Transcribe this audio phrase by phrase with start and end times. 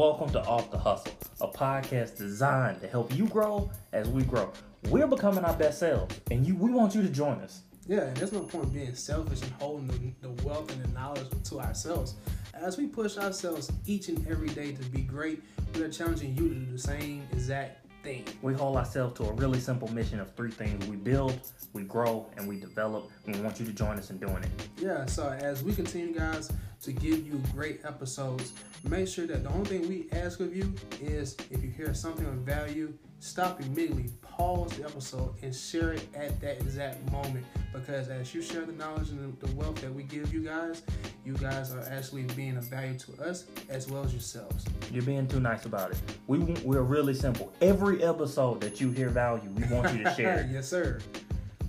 [0.00, 4.50] welcome to Off the Hustle, a podcast designed to help you grow as we grow.
[4.88, 7.60] We're becoming our best selves, and you we want you to join us.
[7.86, 11.26] Yeah, and there's no point being selfish and holding the, the wealth and the knowledge
[11.44, 12.14] to ourselves.
[12.54, 15.42] As we push ourselves each and every day to be great,
[15.74, 18.24] we are challenging you to do the same exact thing.
[18.42, 21.40] We hold ourselves to a really simple mission of three things we build,
[21.72, 23.10] we grow, and we develop.
[23.26, 24.50] We want you to join us in doing it.
[24.78, 26.50] Yeah, so as we continue, guys,
[26.82, 28.52] to give you great episodes,
[28.88, 32.26] make sure that the only thing we ask of you is if you hear something
[32.26, 37.44] of value, stop immediately, pause the episode, and share it at that exact moment.
[37.72, 40.82] Because as you share the knowledge and the wealth that we give you guys,
[41.24, 44.64] you guys are actually being of value to us as well as yourselves.
[44.90, 45.98] You're being too nice about it.
[46.26, 47.52] We we're really simple.
[47.60, 50.48] Every episode that you hear value, we want you to share.
[50.52, 50.98] yes, sir.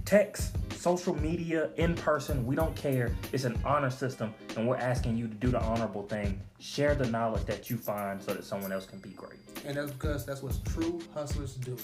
[0.05, 3.15] Text, social media, in person, we don't care.
[3.31, 6.41] It's an honor system, and we're asking you to do the honorable thing.
[6.59, 9.39] Share the knowledge that you find so that someone else can be great.
[9.63, 11.77] And that's because that's what true hustlers do.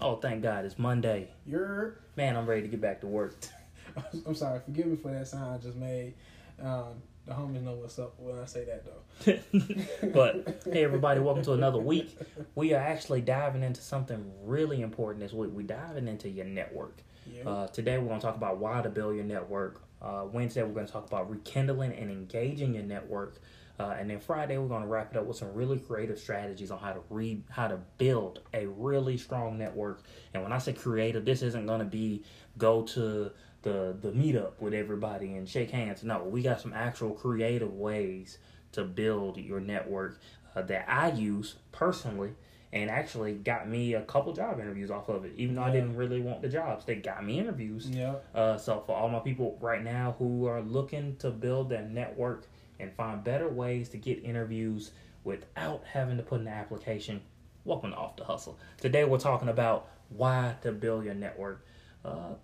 [0.00, 1.30] Oh, thank God, it's Monday.
[1.44, 1.98] You're.
[2.16, 3.34] Man, I'm ready to get back to work.
[4.26, 4.60] I'm sorry.
[4.64, 6.14] Forgive me for that sound I just made.
[6.62, 10.08] Um, the homies know what's up when I say that though.
[10.14, 12.18] but hey, everybody, welcome to another week.
[12.54, 15.50] We are actually diving into something really important this week.
[15.52, 17.02] We're diving into your network.
[17.30, 17.48] Yeah.
[17.48, 19.82] Uh, today, we're going to talk about why to build your network.
[20.02, 23.40] Uh, Wednesday, we're going to talk about rekindling and engaging your network.
[23.78, 26.70] Uh, and then Friday, we're going to wrap it up with some really creative strategies
[26.70, 30.02] on how to read, how to build a really strong network.
[30.34, 32.24] And when I say creative, this isn't going to be
[32.58, 33.30] go to
[33.62, 36.02] the the meetup with everybody and shake hands.
[36.02, 38.38] No, we got some actual creative ways
[38.72, 40.20] to build your network
[40.54, 42.32] uh, that I use personally
[42.72, 45.32] and actually got me a couple job interviews off of it.
[45.36, 47.88] Even though I didn't really want the jobs, they got me interviews.
[47.90, 48.14] yeah.
[48.34, 52.46] Uh, so for all my people right now who are looking to build their network
[52.78, 54.92] and find better ways to get interviews
[55.24, 57.20] without having to put in an application,
[57.64, 58.58] welcome to Off the Hustle.
[58.78, 61.66] Today we're talking about why to build your network.
[62.04, 62.34] Uh,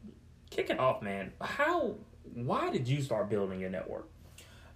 [0.50, 1.32] kick it off, man.
[1.40, 1.96] How?
[2.34, 4.08] Why did you start building your network?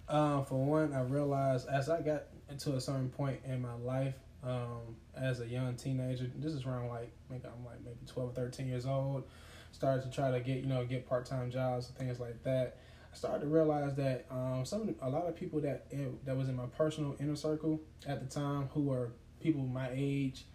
[0.07, 4.15] Um, for one, I realized as I got into a certain point in my life,
[4.43, 8.33] um, as a young teenager, this is around like maybe I'm like maybe 12 or
[8.33, 9.23] 13 years old,
[9.71, 12.77] started to try to get you know get part time jobs and things like that.
[13.11, 15.85] I started to realize that um, some a lot of people that
[16.25, 20.45] that was in my personal inner circle at the time who were people my age,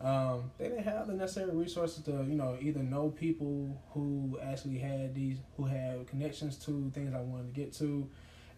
[0.00, 4.78] um, they didn't have the necessary resources to you know either know people who actually
[4.78, 8.08] had these who had connections to things I wanted to get to,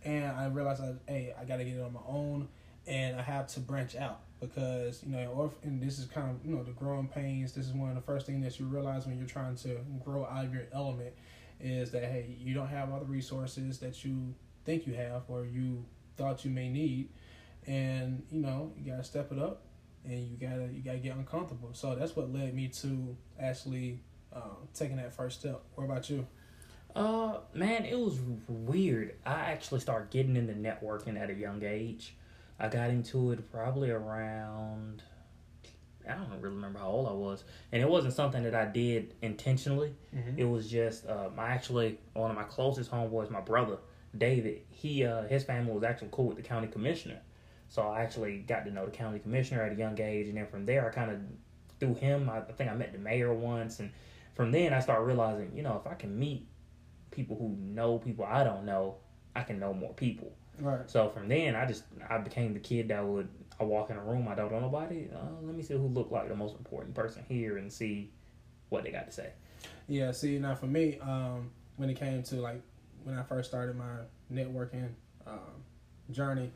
[0.04, 2.48] and I realized that hey I got to get it on my own,
[2.86, 6.44] and I have to branch out because you know or and this is kind of
[6.44, 7.54] you know the growing pains.
[7.54, 10.26] This is one of the first things that you realize when you're trying to grow
[10.26, 11.14] out of your element
[11.58, 14.34] is that hey you don't have all the resources that you
[14.66, 15.86] think you have or you
[16.18, 17.08] thought you may need,
[17.66, 19.62] and you know you gotta step it up
[20.04, 21.70] and you gotta you gotta get uncomfortable.
[21.72, 24.00] So that's what led me to actually
[24.32, 25.62] um, taking that first step.
[25.74, 26.26] What about you?
[26.94, 28.18] Uh, man, it was
[28.48, 29.14] weird.
[29.24, 32.16] I actually started getting into networking at a young age.
[32.58, 35.02] I got into it probably around
[36.08, 39.14] I don't really remember how old I was, and it wasn't something that I did
[39.22, 39.94] intentionally.
[40.36, 43.78] It was just um, I actually one of my closest homeboys, my brother
[44.16, 44.62] David.
[44.70, 47.20] He uh, his family was actually cool with the county commissioner,
[47.70, 50.46] so I actually got to know the county commissioner at a young age, and then
[50.46, 51.18] from there I kind of
[51.78, 53.90] through him I, I think I met the mayor once, and
[54.34, 56.46] from then I started realizing you know if I can meet
[57.10, 58.96] people who know people I don't know,
[59.34, 60.32] I can know more people.
[60.58, 60.90] Right.
[60.90, 64.02] So from then, I just I became the kid that would I walk in a
[64.02, 65.08] room I don't know nobody.
[65.14, 68.10] Uh, let me see who looked like the most important person here and see
[68.68, 69.30] what they got to say.
[69.88, 70.10] Yeah.
[70.12, 72.60] See, now for me, um, when it came to like
[73.04, 74.00] when I first started my
[74.32, 74.88] networking
[75.26, 75.64] um,
[76.10, 76.50] journey,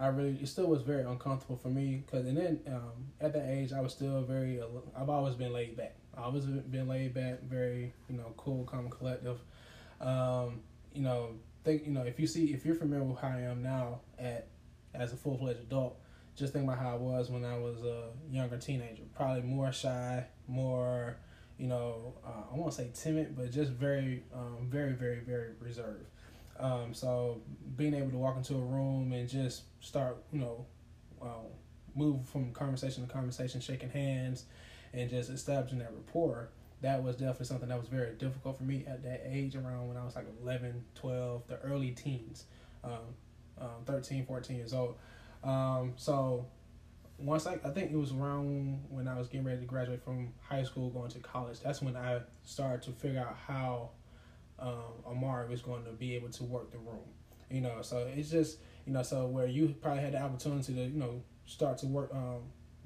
[0.00, 3.46] I really it still was very uncomfortable for me because and then um, at that
[3.48, 4.60] age I was still very
[4.96, 5.94] I've always been laid back.
[6.16, 9.38] I've always been laid back, very you know cool, calm, collective.
[10.00, 10.62] Um,
[10.94, 11.32] you know,
[11.64, 14.48] think you know if you see if you're familiar with how I am now at
[14.94, 16.00] as a full fledged adult,
[16.34, 19.02] just think about how I was when I was a younger teenager.
[19.14, 21.18] Probably more shy, more
[21.58, 26.06] you know uh, I won't say timid, but just very um, very very very reserved.
[26.60, 27.40] Um, so
[27.76, 30.66] being able to walk into a room and just start you know
[31.22, 31.48] uh,
[31.94, 34.44] move from conversation to conversation, shaking hands,
[34.92, 36.50] and just establishing that rapport
[36.82, 39.96] that was definitely something that was very difficult for me at that age around when
[39.96, 42.44] I was like 11, 12, the early teens,
[42.82, 43.14] um,
[43.60, 44.96] um, 13, 14 years old.
[45.44, 46.46] Um, so
[47.18, 50.32] once I, I think it was around when I was getting ready to graduate from
[50.40, 53.90] high school, going to college, that's when I started to figure out how
[54.60, 57.08] um, Amari was going to be able to work the room.
[57.50, 60.82] You know, so it's just you know, so where you probably had the opportunity to
[60.82, 62.42] you know start to work, um,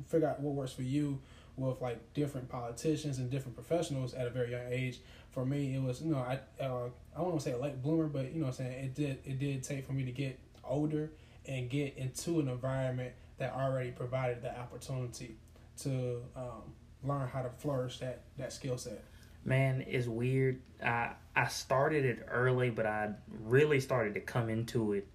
[0.07, 1.21] figure out what works for you
[1.57, 5.01] with like different politicians and different professionals at a very young age.
[5.31, 8.33] For me, it was you know I uh, I to say a late bloomer, but
[8.33, 11.11] you know what I'm saying it did it did take for me to get older
[11.47, 15.37] and get into an environment that already provided the opportunity
[15.79, 16.73] to um,
[17.03, 19.05] learn how to flourish that that skill set.
[19.45, 20.61] Man, it's weird.
[20.85, 23.11] I I started it early, but I
[23.43, 25.09] really started to come into it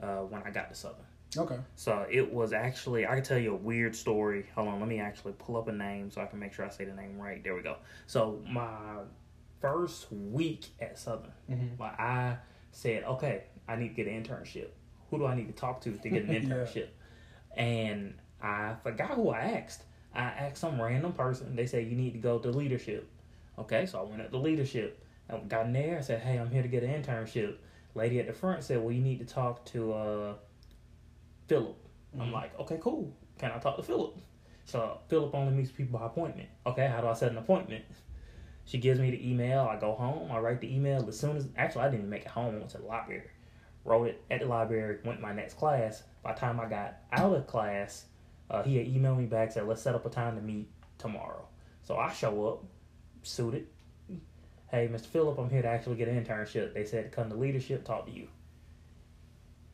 [0.00, 1.04] uh, when I got to Southern.
[1.36, 1.58] Okay.
[1.74, 4.46] So it was actually I can tell you a weird story.
[4.54, 6.70] Hold on, let me actually pull up a name so I can make sure I
[6.70, 7.42] say the name right.
[7.42, 7.76] There we go.
[8.06, 8.98] So my
[9.60, 11.82] first week at Southern, Mm-hmm.
[11.82, 12.36] I
[12.72, 14.68] said, okay, I need to get an internship.
[15.10, 16.40] Who do I need to talk to to get an Yeah.
[16.40, 16.88] internship?
[17.56, 19.82] And I forgot who I asked.
[20.14, 21.56] I asked some random person.
[21.56, 23.08] They said you need to go to leadership.
[23.58, 25.02] Okay, so I went up to leadership.
[25.30, 25.98] I got in there.
[25.98, 27.56] I said, hey, I'm here to get an internship.
[27.94, 30.34] Lady at the front said, well, you need to talk to uh,
[31.48, 31.76] Philip.
[32.18, 32.32] I'm Mhm.
[32.32, 33.12] like, okay, cool.
[33.38, 34.16] Can I talk to Philip?
[34.64, 36.48] So Philip only meets people by appointment.
[36.66, 37.84] Okay, how do I set an appointment?
[38.64, 39.60] She gives me the email.
[39.60, 40.30] I go home.
[40.32, 41.48] I write the email as soon as.
[41.56, 42.54] Actually, I didn't even make it home.
[42.54, 43.30] I went to the library.
[43.84, 44.98] Wrote it at the library.
[45.04, 46.02] Went to my next class.
[46.24, 48.06] By the time I got out of class,
[48.50, 50.68] uh, he had emailed me back said, "Let's set up a time to meet
[50.98, 51.46] tomorrow."
[51.82, 52.64] So I show up,
[53.26, 53.66] suited.
[54.68, 55.06] Hey, Mr.
[55.06, 56.74] Phillip, I'm here to actually get an internship.
[56.74, 58.28] They said to come to leadership, talk to you.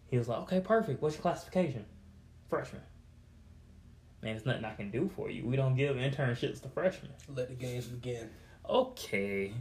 [0.08, 1.00] He was like, "Okay, perfect.
[1.00, 1.86] What's your classification?"
[2.48, 2.82] Freshman.
[4.22, 5.46] Man, there's nothing I can do for you.
[5.46, 7.10] We don't give internships to freshmen.
[7.34, 8.28] Let the games begin.
[8.68, 9.52] Okay.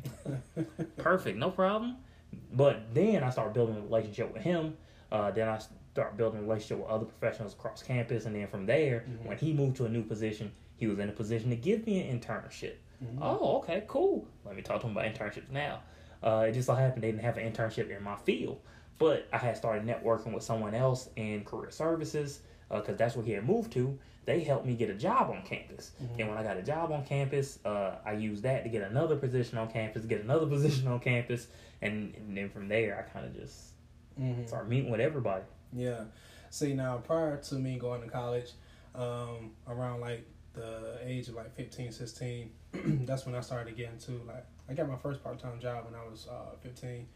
[0.98, 1.98] Perfect, no problem.
[2.54, 4.78] But then I started building a relationship with him.
[5.12, 5.60] Uh, then I
[5.94, 8.26] started building a relationship with other professionals across campus.
[8.26, 9.26] And then from there, Mhm.
[9.26, 12.08] when he moved to a new position, he was in a position to give me
[12.08, 12.76] an internship.
[13.04, 13.18] Mhm.
[13.22, 14.28] Oh, okay, cool.
[14.46, 15.82] Let me talk to him about internships now.
[16.24, 18.62] Uh, it just so happened they didn't have an internship in my field.
[19.00, 23.32] But I had started networking with someone else in career services because that's where he
[23.32, 23.98] had moved to.
[24.26, 25.92] They helped me get a job on campus.
[26.02, 26.20] Mhm.
[26.20, 29.16] And when I got a job on campus, uh, I used that to get another
[29.16, 31.48] position on campus, get another position on campus,
[31.82, 33.74] and, and then from there, I kind of just
[34.20, 34.48] Mhm.
[34.48, 35.44] started meeting with everybody.
[35.74, 36.04] Yeah.
[36.52, 38.52] See, now prior to me going to college,
[38.94, 42.52] um, around like the age of like 15, 16,
[43.06, 45.96] that's when I started getting to like, I got my first part time job when
[45.96, 47.08] I was uh, 15.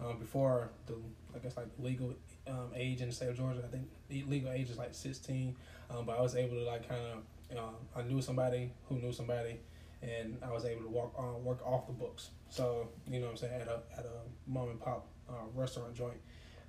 [0.00, 0.94] Um, before the,
[1.34, 2.14] I guess like legal
[2.46, 5.56] um, age in the state of Georgia, I think the legal age is like 16.
[5.90, 9.12] Um, but I was able to like kind of, um, I knew somebody who knew
[9.12, 9.58] somebody,
[10.02, 12.30] and I was able to walk on work off the books.
[12.50, 15.94] So you know what I'm saying at a at a mom and pop uh, restaurant
[15.94, 16.18] joint.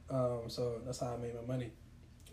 [0.09, 1.71] Um, so that's how I made my money.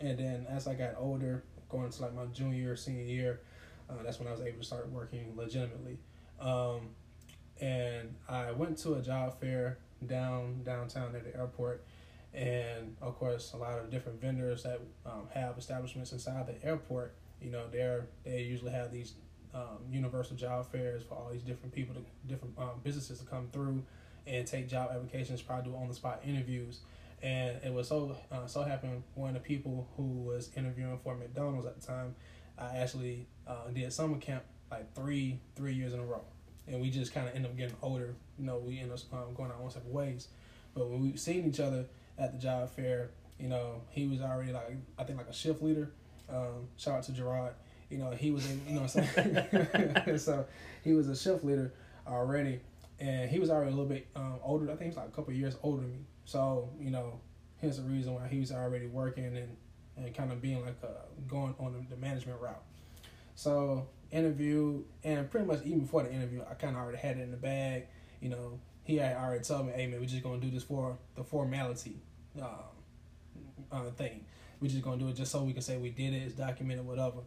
[0.01, 3.41] And then as I got older, going to like my junior, senior year,
[3.89, 5.99] uh, that's when I was able to start working legitimately.
[6.41, 6.91] Um,
[7.61, 11.85] and I went to a job fair down downtown at the airport,
[12.35, 17.15] and of course a lot of different vendors that um, have establishments inside the airport.
[17.41, 19.15] You know, they're they usually have these
[19.55, 23.49] um, universal job fairs for all these different people, to, different um, businesses to come
[23.53, 23.83] through
[24.27, 26.81] and take job applications, probably do on the spot interviews.
[27.23, 31.15] And it was so uh, so happened one of the people who was interviewing for
[31.17, 32.15] McDonald's at the time,
[32.59, 36.25] I actually uh, did summer camp like three three years in a row,
[36.67, 38.15] and we just kind of end up getting older.
[38.39, 40.29] You know, we end up um, going our own separate ways.
[40.75, 41.87] But when we seen each other
[42.19, 45.63] at the job fair, you know, he was already like I think like a shift
[45.63, 45.91] leader.
[46.29, 47.55] Um, shout out to Gerard.
[47.91, 50.19] You know, he was able, you know saying.
[50.19, 50.47] so
[50.83, 51.73] he was a shift leader
[52.07, 52.61] already,
[52.99, 54.67] and he was already a little bit um, older.
[54.67, 56.01] I think he's like a couple years older than me.
[56.25, 57.21] So you know,
[57.61, 59.57] hence the reason why he was already working and
[59.97, 60.89] and kind of being like uh,
[61.27, 62.63] going on the, the management route.
[63.35, 67.23] So interview and pretty much even before the interview, I kind of already had it
[67.23, 67.87] in the bag.
[68.21, 70.97] You know, he had already told me, "Hey man, we're just gonna do this for
[71.15, 72.01] the formality
[72.41, 72.49] um,
[73.73, 74.25] uh, thing.
[74.61, 76.23] We're just gonna do it just so we can say we did it.
[76.23, 77.21] It's documented, whatever."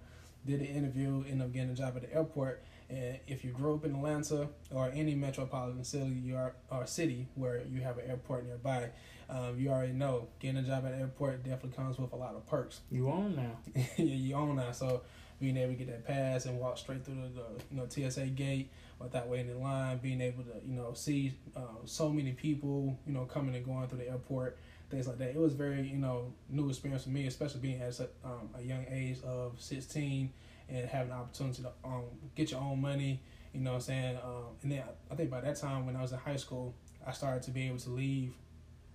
[0.45, 2.63] Did the interview, end up getting a job at the airport.
[2.89, 7.27] And if you grew up in Atlanta or any metropolitan city, you are or city
[7.35, 8.89] where you have an airport nearby,
[9.29, 12.35] um, you already know getting a job at the airport definitely comes with a lot
[12.35, 12.81] of perks.
[12.91, 13.57] You own now?
[13.97, 14.71] yeah, you own now.
[14.71, 15.01] So
[15.39, 18.27] being able to get that pass and walk straight through the, the you know TSA
[18.27, 22.97] gate without waiting in line, being able to you know see uh, so many people
[23.05, 24.57] you know coming and going through the airport,
[24.89, 25.29] things like that.
[25.29, 28.61] It was very you know new experience for me, especially being at a, um, a
[28.61, 30.31] young age of sixteen
[30.67, 32.03] and having the opportunity to um,
[32.35, 33.21] get your own money.
[33.53, 34.17] You know what I'm saying?
[34.23, 37.11] Um, and then I think by that time when I was in high school, I
[37.11, 38.33] started to be able to leave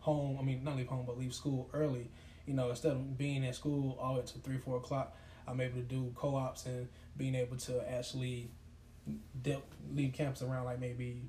[0.04, 0.36] home.
[0.38, 2.10] I mean, not leave home, but leave school early.
[2.46, 5.16] You know, instead of being at school all the way to three, four o'clock,
[5.48, 8.50] I'm able to do co-ops and being able to actually
[9.42, 11.22] dip, leave campus around like maybe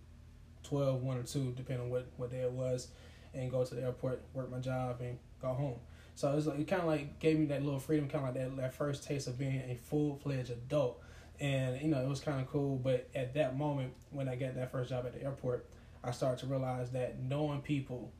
[0.63, 2.89] 12, 1 or 2, depending on what, what day it was,
[3.33, 5.79] and go to the airport, work my job, and go home.
[6.15, 8.43] So it's like, it kind of like gave me that little freedom, kind of like
[8.43, 11.01] that, that first taste of being a full fledged adult.
[11.39, 12.77] And you know it was kind of cool.
[12.77, 15.65] But at that moment, when I got that first job at the airport,
[16.03, 18.13] I started to realize that knowing people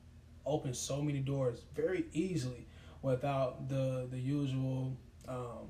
[0.46, 2.66] opens so many doors very easily
[3.02, 4.96] without the the usual,
[5.28, 5.68] um,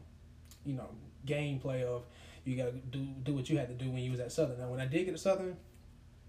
[0.64, 0.88] you know,
[1.26, 2.04] gameplay of
[2.44, 4.58] you got to do do what you had to do when you was at Southern.
[4.58, 5.56] Now, when I did get to Southern,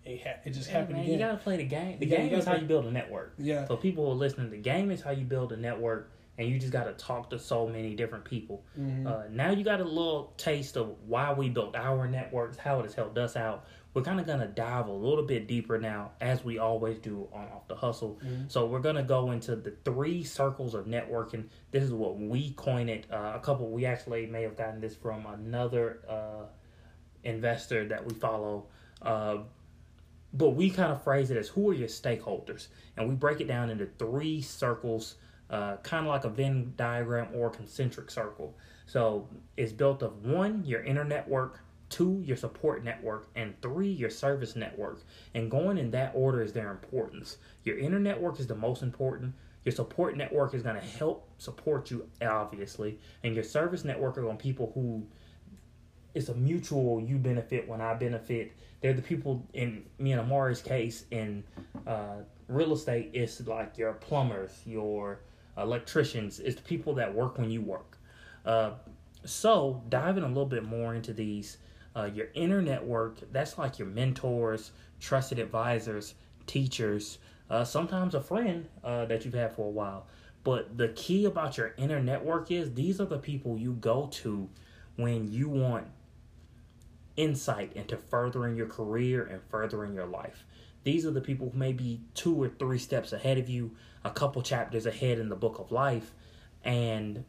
[0.04, 1.14] it ha- it just happened man, again.
[1.14, 2.00] you gotta play the game.
[2.00, 3.34] The You gotta- game is how you build a network.
[3.38, 6.48] yeah, So people who are listening, the game is how you build a network, and
[6.48, 8.64] you just gotta talk to so many different people.
[8.80, 9.06] Mhm.
[9.06, 12.84] Uh, now you got a little taste of why we built our networks, how it
[12.84, 13.66] has helped us out.
[13.98, 17.46] We're kind of gonna dive a little bit deeper now, as we always do on
[17.48, 18.20] Off the Hustle.
[18.24, 18.52] Mhm.
[18.52, 21.46] So we're gonna go into the three circles of networking.
[21.72, 23.08] This is what we coined it.
[23.12, 26.46] Uh, a couple we actually may have gotten this from another uh,
[27.24, 28.68] investor that we follow.
[29.02, 29.38] Uh,
[30.32, 33.48] but we kind of phrase it as who are your stakeholders, and we break it
[33.48, 35.16] down into three circles,
[35.50, 38.54] uh, kind of like a Venn diagram or concentric circle.
[38.86, 39.28] So
[39.58, 44.56] it's built of one, your inner network, two, your support network, and three, your service
[44.56, 45.02] network.
[45.34, 47.38] And going in that order is their importance.
[47.64, 49.34] Your inner network is the most important.
[49.66, 54.22] Your support network is going to help support you, obviously, and your service network are
[54.22, 55.06] to people who
[56.18, 58.54] it's a mutual you benefit when I benefit.
[58.82, 61.44] They're the people in me and Amari's case in
[61.86, 63.12] uh, real estate.
[63.14, 65.20] It's like your plumbers, your
[65.58, 66.40] electricians.
[66.40, 67.98] It's the people that work when you work.
[68.46, 68.72] Uh,
[69.26, 71.58] so diving a little bit more into these,
[71.98, 73.20] uh, your inner network.
[73.32, 76.14] That's like your mentors, trusted advisors,
[76.46, 77.18] teachers.
[77.50, 80.06] Uh, sometimes a friend uh, that you've had for a while.
[80.44, 84.48] But the key about your inner network is these are the people you go to
[84.96, 85.88] when you want
[87.16, 90.46] insight into furthering your career and furthering your life.
[90.84, 93.72] These are the people who may be two or three steps ahead of you,
[94.06, 96.14] a couple chapters ahead in the book of life,
[96.64, 97.26] and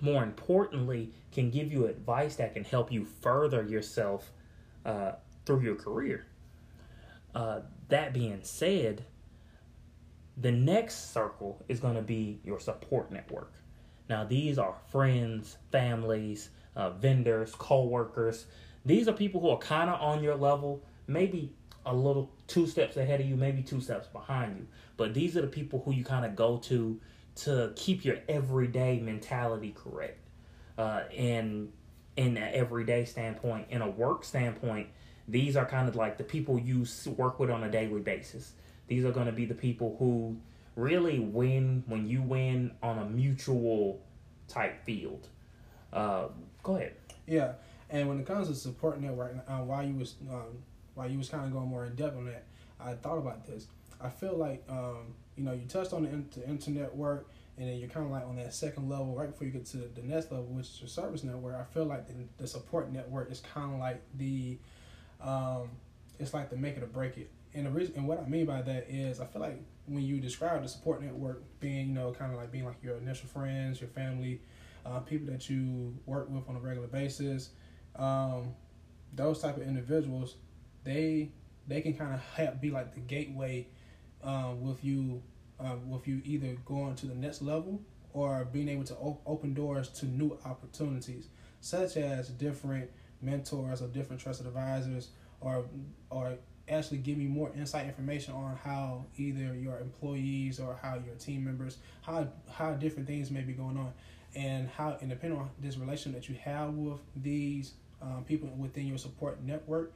[0.00, 4.32] more importantly, can give you advice that can help you further yourself
[4.84, 5.12] uh,
[5.44, 6.26] through your career.
[7.34, 9.04] Uh, that being said,
[10.36, 13.52] the next circle is going to be your support network.
[14.08, 18.46] Now, these are friends, families, uh, vendors, co-workers.
[18.84, 21.52] These are people who are kind of on your level, maybe
[21.84, 24.66] a little two steps ahead of you, maybe two steps behind you.
[24.96, 27.00] But these are the people who you kind of go to
[27.36, 30.18] to keep your everyday mentality correct.
[30.78, 31.72] Uh, and
[32.16, 34.88] in an everyday standpoint, in a work standpoint,
[35.28, 38.52] these are kind of like the people you work with on a daily basis.
[38.86, 40.36] These are going to be the people who
[40.76, 44.00] really win when you win on a mutual
[44.48, 45.28] type field.
[45.92, 46.28] Uh,
[46.62, 46.94] go ahead.
[47.26, 47.52] Yeah,
[47.90, 50.58] and when it comes to support network, uh, while you was um,
[50.94, 52.44] while you was kind of going more in depth on that,
[52.78, 53.66] I thought about this.
[54.00, 57.28] I feel like um, you know you touched on the, the inner network,
[57.58, 59.78] and then you're kind of like on that second level right before you get to
[59.78, 61.56] the next level, which is your service network.
[61.56, 64.58] I feel like the, the support network is kind of like the
[65.20, 65.70] um,
[66.18, 67.30] it's like the make it or break it.
[67.54, 70.20] And the reason, and what I mean by that is, I feel like when you
[70.20, 73.80] describe the support network being, you know, kind of like being like your initial friends,
[73.80, 74.42] your family,
[74.84, 77.50] uh, people that you work with on a regular basis,
[77.96, 78.54] um,
[79.14, 80.36] those type of individuals,
[80.84, 81.30] they
[81.66, 83.66] they can kind of help be like the gateway
[84.22, 85.22] um, with you,
[85.60, 87.80] uh, with you either going to the next level
[88.12, 91.28] or being able to op- open doors to new opportunities,
[91.60, 95.66] such as different mentors or different trusted advisors, or
[96.10, 96.34] or
[96.68, 101.44] actually give me more insight information on how either your employees or how your team
[101.44, 103.92] members how how different things may be going on
[104.34, 108.84] and how and depending on this relation that you have with these um, people within
[108.84, 109.92] your support network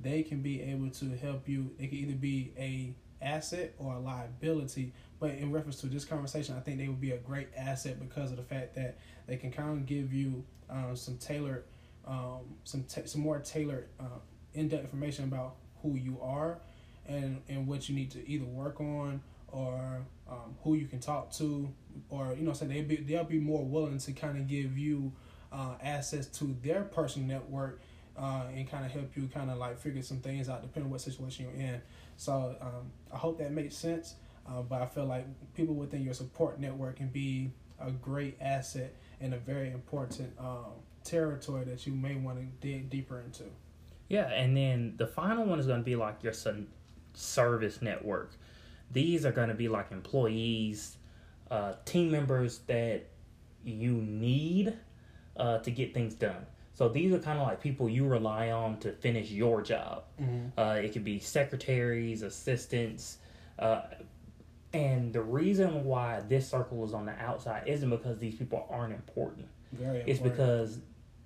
[0.00, 1.70] they can be able to help you.
[1.78, 6.54] They can either be a asset or a liability but in reference to this conversation
[6.56, 9.50] i think they would be a great asset because of the fact that they can
[9.50, 11.64] kind of give you um, some tailored
[12.06, 14.18] um, some ta- some more tailored uh,
[14.52, 16.58] in-depth information about who you are
[17.06, 21.30] and and what you need to either work on or um, who you can talk
[21.32, 21.68] to
[22.08, 25.12] or you know so they be they'll be more willing to kind of give you
[25.52, 27.80] uh, access to their personal network
[28.18, 30.90] uh, and kind of help you kind of like figure some things out depending on
[30.90, 31.80] what situation you're in
[32.16, 34.14] so um, I hope that makes sense
[34.46, 38.94] uh, but I feel like people within your support network can be a great asset
[39.20, 43.44] and a very important um, territory that you may want to dig deeper into.
[44.08, 46.34] Yeah, and then the final one is going to be like your
[47.14, 48.32] service network.
[48.92, 50.98] These are going to be like employees,
[51.50, 53.06] uh, team members that
[53.64, 54.74] you need
[55.36, 56.46] uh, to get things done.
[56.74, 60.04] So these are kind of like people you rely on to finish your job.
[60.20, 60.58] Mm-hmm.
[60.58, 63.18] Uh, it could be secretaries, assistants,
[63.58, 63.82] uh,
[64.72, 68.92] And the reason why this circle is on the outside isn't because these people aren't
[68.92, 69.46] important.
[69.72, 70.78] Very It's because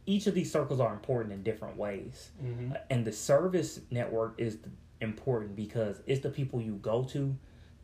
[0.05, 2.31] each of these circles are important in different ways.
[2.43, 2.78] Mhm.
[2.90, 4.59] And the service network is
[5.00, 7.35] important because it's the people you go to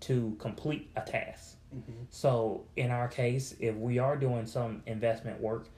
[0.00, 1.56] to complete a task.
[1.74, 2.06] Mhm.
[2.10, 5.70] So in our case, if we are doing some investment work,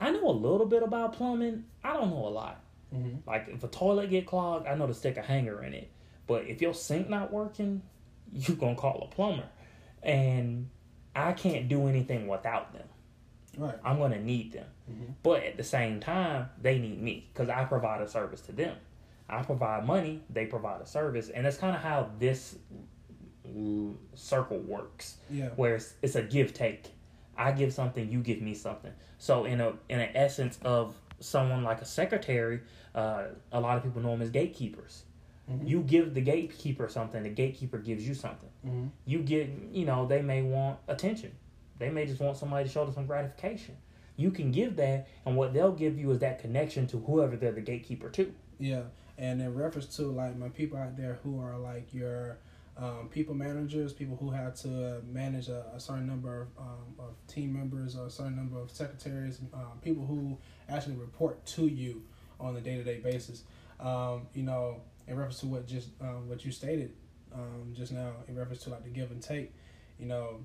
[0.00, 1.64] I know a little bit about plumbing.
[1.82, 2.60] I don't know a lot.
[2.94, 3.18] Mhm.
[3.26, 5.90] Like if a toilet get clogged, I know to stick a hanger in it.
[6.26, 7.82] But if your sink not working,
[8.32, 9.48] you gonna call a plumber.
[10.02, 10.68] And
[11.14, 12.86] I can't do anything without them.
[13.56, 13.78] Right.
[13.84, 14.66] I'm gonna need them.
[14.90, 15.14] Mhm.
[15.22, 18.76] But at the same time, they need me because I provide a service to them.
[19.28, 22.58] I provide money, they provide a service, and that's kind of how this
[24.14, 25.48] circle works Yeah.
[25.56, 26.90] where it's, it's a give take.
[27.38, 28.92] I give something, you give me something.
[29.18, 32.60] So in a in an essence of someone like a secretary,
[32.94, 35.04] uh, a lot of people know them as gatekeepers.
[35.50, 35.68] Mhm.
[35.68, 38.48] You give the gatekeeper something, the gatekeeper gives you something.
[38.66, 38.90] Mhm.
[39.06, 41.32] You get, you know, they may want attention.
[41.78, 43.76] They may just want somebody to show them some gratification.
[44.16, 47.52] You can give that, and what they'll give you is that connection to whoever they're
[47.52, 48.32] the gatekeeper to.
[48.58, 48.84] Yeah,
[49.18, 52.38] and in reference to like my people out there who are like your
[52.78, 57.14] um, people managers, people who have to manage a, a certain number of, um, of
[57.26, 60.36] team members or a certain number of secretaries, um, people who
[60.68, 62.02] actually report to you
[62.38, 63.44] on a day to day basis.
[63.80, 66.92] Um, you know, in reference to what just um, what you stated
[67.34, 69.54] um, just now, in reference to like the give and take,
[69.98, 70.40] you know,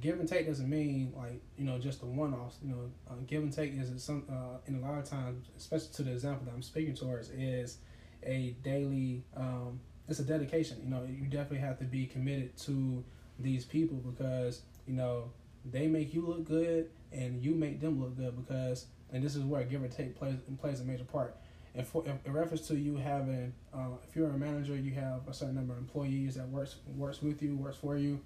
[0.00, 2.56] give and take doesn't mean like you know just the one offs.
[2.62, 5.92] You know, uh, give and take is some uh, in a lot of times, especially
[5.94, 7.78] to the example that I'm speaking towards, is
[8.22, 9.24] a daily.
[9.36, 10.78] Um, it's a dedication.
[10.82, 13.04] You know, you definitely have to be committed to
[13.38, 15.30] these people because you know
[15.64, 19.44] they make you look good and you make them look good because and this is
[19.44, 21.36] where give or take plays plays a major part.
[21.74, 25.32] And for in, reference to you having, uh, if you're a manager, you have a
[25.32, 28.20] certain number of employees that works works with you, works for you,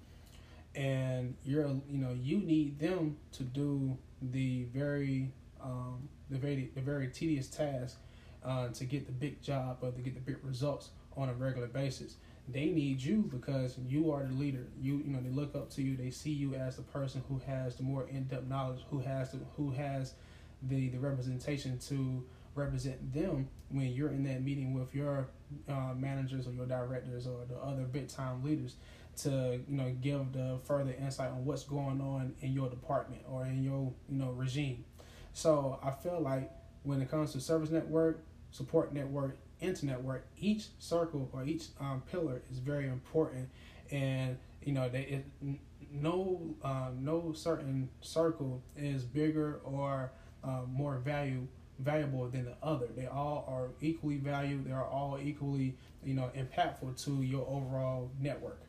[0.73, 6.81] and you're you know you need them to do the very um, the very the
[6.81, 7.97] very tedious task
[8.43, 11.67] uh, to get the big job or to get the big results on a regular
[11.67, 12.17] basis.
[12.47, 14.67] They need you because you are the leader.
[14.79, 15.97] You you know they look up to you.
[15.97, 19.31] They see you as the person who has the more in depth knowledge, who has
[19.31, 20.13] the who has
[20.61, 22.23] the the representation to
[22.53, 25.27] represent them when you're in that meeting with your
[25.67, 28.75] uh, managers or your directors or the other big time leaders
[29.17, 33.45] to you know give the further insight on what's going on in your department or
[33.45, 34.83] in your you know regime.
[35.33, 36.51] So I feel like
[36.83, 42.03] when it comes to service network, support network, internet where each circle or each um,
[42.11, 43.49] pillar is very important,
[43.91, 45.25] and you know they it,
[45.91, 50.11] no uh, no certain circle is bigger or
[50.43, 51.47] uh, more value
[51.79, 52.87] valuable than the other.
[52.95, 54.65] They all are equally valued.
[54.65, 58.61] They are all equally you know impactful to your overall network.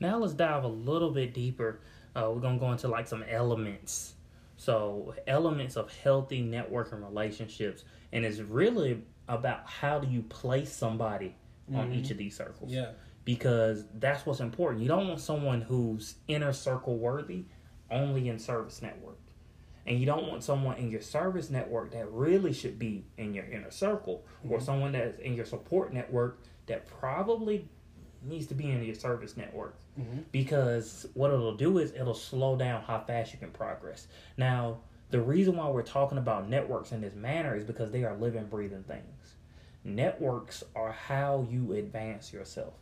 [0.00, 1.80] Now let's dive a little bit deeper.
[2.14, 4.14] Uh, we're gonna go into like some elements.
[4.56, 9.02] So elements of healthy networking relationships, and it's really
[9.34, 11.34] about how do you place somebody
[11.72, 11.94] on Mhm.
[11.96, 12.70] each of these circles.
[12.72, 12.92] Yeah.
[13.24, 14.82] Because that's what's important.
[14.82, 17.44] You don't want someone who's inner circle worthy
[17.90, 19.18] only in service network.
[19.86, 23.44] And you don't want someone in your service network that really should be in your
[23.46, 24.62] inner circle or Mhm.
[24.62, 27.68] someone that's in your support network that probably
[28.22, 30.20] needs to be in your service network Mm-hmm.
[30.30, 34.06] because what it'll do is it'll slow down how fast you can progress.
[34.36, 38.14] Now, the reason why we're talking about networks in this manner is because they are
[38.16, 39.06] living, breathing things.
[39.84, 42.74] Networks are how you advance yourself.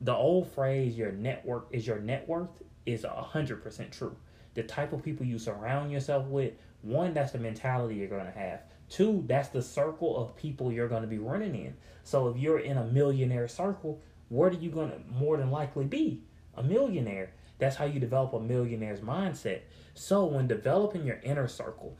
[0.00, 4.16] The old phrase "your network is your net worth" is hundred percent true.
[4.52, 8.38] The type of people you surround yourself with, one, that's the mentality you're going to
[8.38, 8.60] have.
[8.88, 11.74] Two, that's the circle of people you're going to be running in.
[12.04, 15.86] So if you're in a millionaire circle, what are you going to more than likely
[15.86, 16.22] be?
[16.56, 17.32] A millionaire.
[17.58, 19.62] That's how you develop a millionaire's mindset.
[19.94, 21.96] So when developing your inner circle,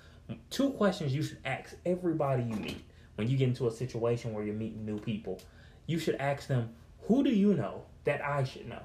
[0.50, 2.84] two questions you should ask everybody you meet
[3.16, 5.40] when you get into a situation where you're meeting new people.
[5.86, 6.70] You should ask them,
[7.02, 8.82] who do you know that I should know?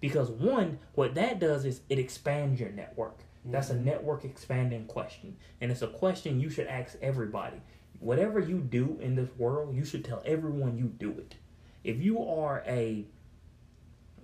[0.00, 3.18] Because one, what that does is it expands your network.
[3.44, 3.84] That's a mm-hmm.
[3.84, 5.36] network expanding question.
[5.60, 7.60] And it's a question you should ask everybody.
[7.98, 11.36] Whatever you do in this world, you should tell everyone you do it.
[11.84, 13.06] If you are a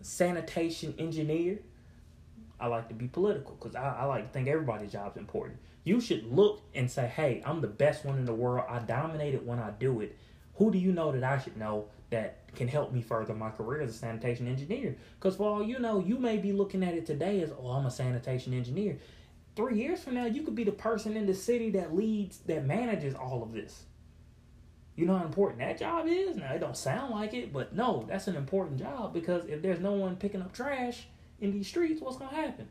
[0.02, 1.60] sanitation engineer,
[2.58, 5.58] I like to be political because I, I like to think everybody's job is important.
[5.87, 8.66] You should look and say, hey, I'm the best one in the world.
[8.68, 10.18] I dominate it when I do it.
[10.57, 13.83] Who do you know that I should know that can help me further my career
[13.83, 14.96] as a sanitation engineer?
[15.14, 17.87] Because for all you know, you may be looking at it today as, oh, I'm
[17.87, 18.99] a sanitation engineer.
[19.55, 22.66] Three years from now, you could be the person in the city that leads, that
[22.66, 23.85] manages all of this.
[24.96, 26.35] You know how important that job is?
[26.35, 29.79] Now, it don't sound like it, but no, that's an important job because if there's
[29.79, 31.07] no one picking up trash
[31.40, 32.66] in these streets, what's going to happen?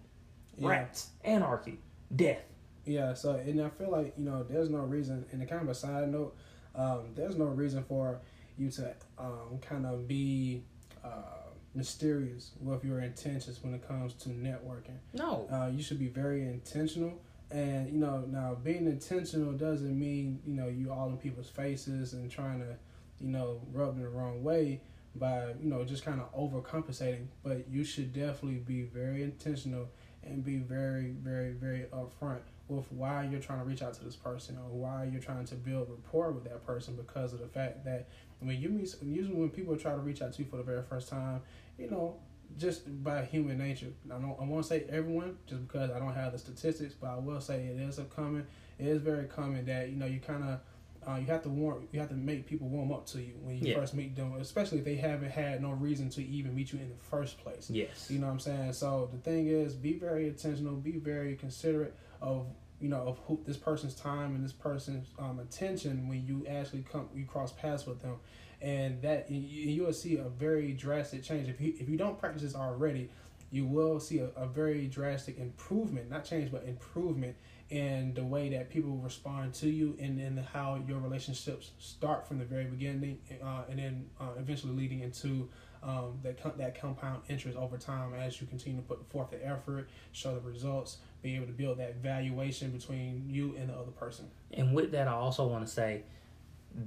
[0.58, 0.67] Yeah.
[0.67, 1.80] Rats, anarchy,
[2.13, 2.43] death.
[2.85, 5.25] Yeah, so and I feel like you know there's no reason.
[5.31, 6.35] And a kind of a side note,
[6.75, 8.19] um, there's no reason for
[8.57, 10.63] you to um, kind of be
[11.03, 14.97] uh, mysterious with your intentions when it comes to networking.
[15.13, 15.47] No.
[15.51, 17.13] Uh, you should be very intentional.
[17.51, 22.13] And you know, now being intentional doesn't mean you know you all in people's faces
[22.13, 22.75] and trying to,
[23.19, 24.81] you know, rub them the wrong way
[25.15, 27.27] by you know just kind of overcompensating.
[27.43, 29.89] But you should definitely be very intentional
[30.23, 34.15] and be very, very, very upfront with why you're trying to reach out to this
[34.15, 37.86] person or why you're trying to build rapport with that person because of the fact
[37.86, 38.08] that
[38.39, 40.82] when you meet usually when people try to reach out to you for the very
[40.84, 41.41] first time,
[41.78, 42.15] you know,
[42.58, 43.88] just by human nature.
[44.08, 47.17] I don't I won't say everyone just because I don't have the statistics, but I
[47.17, 48.47] will say it is a common
[48.80, 50.62] it is very common that, you know, you kinda
[51.08, 53.56] uh, you have to warm you have to make people warm up to you when
[53.58, 53.75] you Yeah.
[53.75, 56.89] first meet them, especially if they haven't had no reason to even meet you in
[56.89, 57.69] the first place.
[57.69, 58.10] Yes.
[58.10, 58.73] You know what I'm saying?
[58.73, 62.47] So the thing is, be very intentional, be very considerate of
[62.80, 66.84] you know of who this person's time and this person's um, attention when you actually
[66.91, 68.17] come you cross paths with them,
[68.62, 72.19] and that you, you will see a very drastic change if you if you don't
[72.19, 73.10] practice this already.
[73.51, 77.38] You will see a, a very drastic improvement, not change, but improvement
[77.69, 82.38] in the way that people respond to you and in how your relationships start from
[82.38, 85.49] the very beginning uh, and then uh, eventually leading into
[85.82, 89.89] um, that that compound interest over time as you continue to put forth the effort,
[90.12, 94.27] show the results, be able to build that valuation between you and the other person.
[94.53, 96.03] And with that, I also want to say,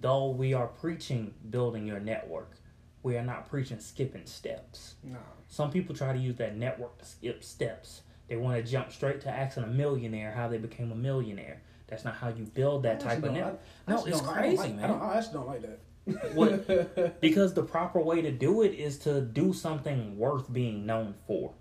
[0.01, 2.53] though we are preaching building your network,
[3.03, 4.95] we are not preaching skipping steps.
[5.03, 8.03] Nah, Some people try to use that network to skip steps.
[8.29, 11.61] They want to jump straight to asking a millionaire how they became a millionaire.
[11.89, 13.61] That's not how you build that type of network.
[13.89, 14.89] I No, it's I crazy, like- I, man.
[14.91, 15.81] don't, I actually don't like that.
[16.35, 17.21] What?
[17.21, 21.53] Because the proper way to do it is to do something worth being known for.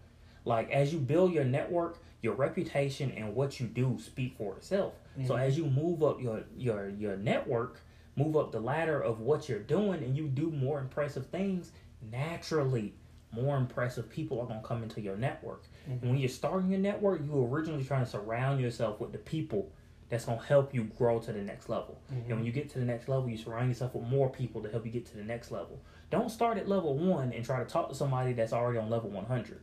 [0.46, 4.94] Like as you build your network, your reputation and what you do speak for itself.
[5.26, 5.40] So Mhm.
[5.40, 7.82] as you move up your your your network,
[8.16, 11.72] move up the ladder of what you're doing and you do more impressive things,
[12.12, 12.94] naturally
[13.32, 15.64] more impressive people are going to come into your network.
[15.86, 19.70] And when you're starting your network, you originally trying to surround yourself with the people
[20.10, 22.00] that's going to help you grow to the next level.
[22.10, 22.18] Mhm.
[22.28, 24.70] And when you get to the next level, you surround yourself with more people to
[24.70, 25.80] help you get to the next level.
[26.10, 29.10] Don't start at level one and try to talk to somebody that's already on level
[29.10, 29.60] 100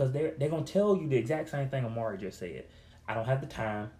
[0.00, 2.64] because they're, they're going to tell you the exact same thing Amari just said.
[3.06, 3.90] I don't have the time.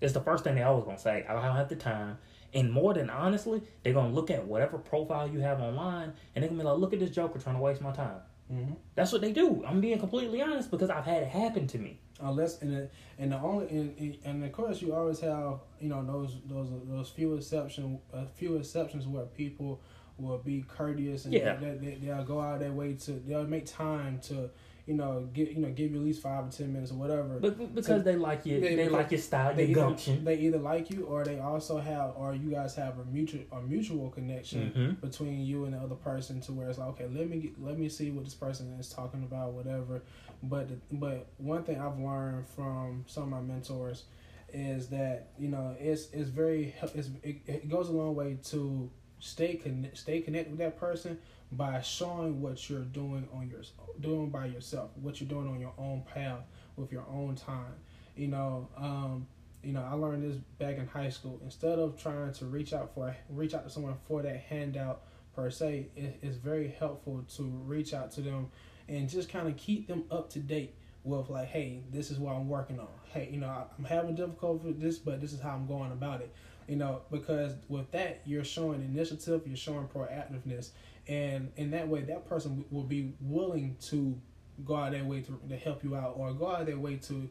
[0.00, 1.24] It's the first thing they always to say.
[1.28, 2.18] I don't have the time.
[2.52, 6.42] And more than honestly, they're going to look at whatever profile you have online and
[6.42, 8.20] they're going to be like, look at this joker trying to waste my time.
[8.52, 8.76] Mhm.
[8.96, 9.62] That's what they do.
[9.66, 12.00] I'm being completely honest because I've had it happen to me.
[12.20, 16.02] Unless and the, and the only and, and of course you always have you know
[16.04, 19.80] those those those few exception a few exceptions where people
[20.16, 21.54] will be courteous and Yeah.
[21.56, 24.50] they, they, they'll go out their way to they'll make time to
[24.88, 27.38] you know give you know give you at least five or ten minutes or whatever.
[27.38, 30.58] But because they like you, They- they, like your style, they your either, they either
[30.58, 34.72] like you or they also have or you guys have a mutual a mutual connection
[34.74, 35.00] Mhm.
[35.02, 37.78] between you and the other person to where it's like okay let me get, let
[37.78, 40.02] me see what this person is talking about whatever
[40.42, 44.04] but but one thing I've learned from some of my mentors
[44.52, 48.90] is that you know it's it's very it's, it, it goes a long way to
[49.20, 51.18] stay con- stay connected with that person
[51.52, 53.62] by showing what you're doing on your
[54.00, 56.40] doing by yourself what you're doing on your own path
[56.76, 57.74] with your own time.
[58.16, 59.26] You know um
[59.62, 61.40] you know i learned this back in high school.
[61.42, 65.02] Instead of trying to reach out for reach out to someone for that handout
[65.34, 68.50] per se it, it's very helpful to reach out to them
[68.88, 72.34] and just kind of keep them up to date with like hey this is what
[72.34, 72.88] i'm working on.
[73.12, 76.20] Hey you know i'm having difficulty with this but this is how i'm going about
[76.20, 76.34] it
[76.68, 80.70] you know because with that you're showing initiative you're showing proactiveness.
[81.08, 84.20] And in that way that person will be willing to
[84.64, 87.28] go out their way to, to help you out or go out their way to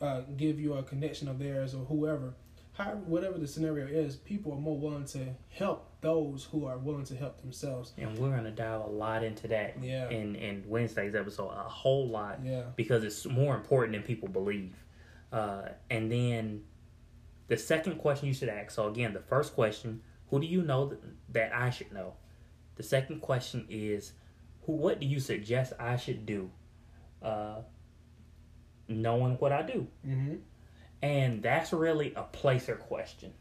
[0.00, 2.34] uh, give you a connection of theirs or whoever.
[2.72, 7.04] However whatever the scenario is people are more willing to help those who are willing
[7.04, 7.92] to help themselves.
[7.96, 10.08] And we're gonna dive a lot into that Yeah.
[10.10, 12.64] in in Wednesday's episode, a whole lot, yeah.
[12.74, 14.74] Because it's more important than people believe.
[15.32, 16.64] Uh, and then
[17.48, 18.72] the second question you should ask.
[18.72, 20.96] So again, the first question: Who do you know
[21.30, 22.14] that, I should know?
[22.76, 24.12] The second question is,
[24.62, 24.72] who?
[24.72, 26.50] What do you suggest I should do?
[27.22, 27.60] Uh,
[28.88, 29.86] knowing what I do.
[30.06, 30.34] mm-hmm.
[31.02, 33.32] And that's really a placer question.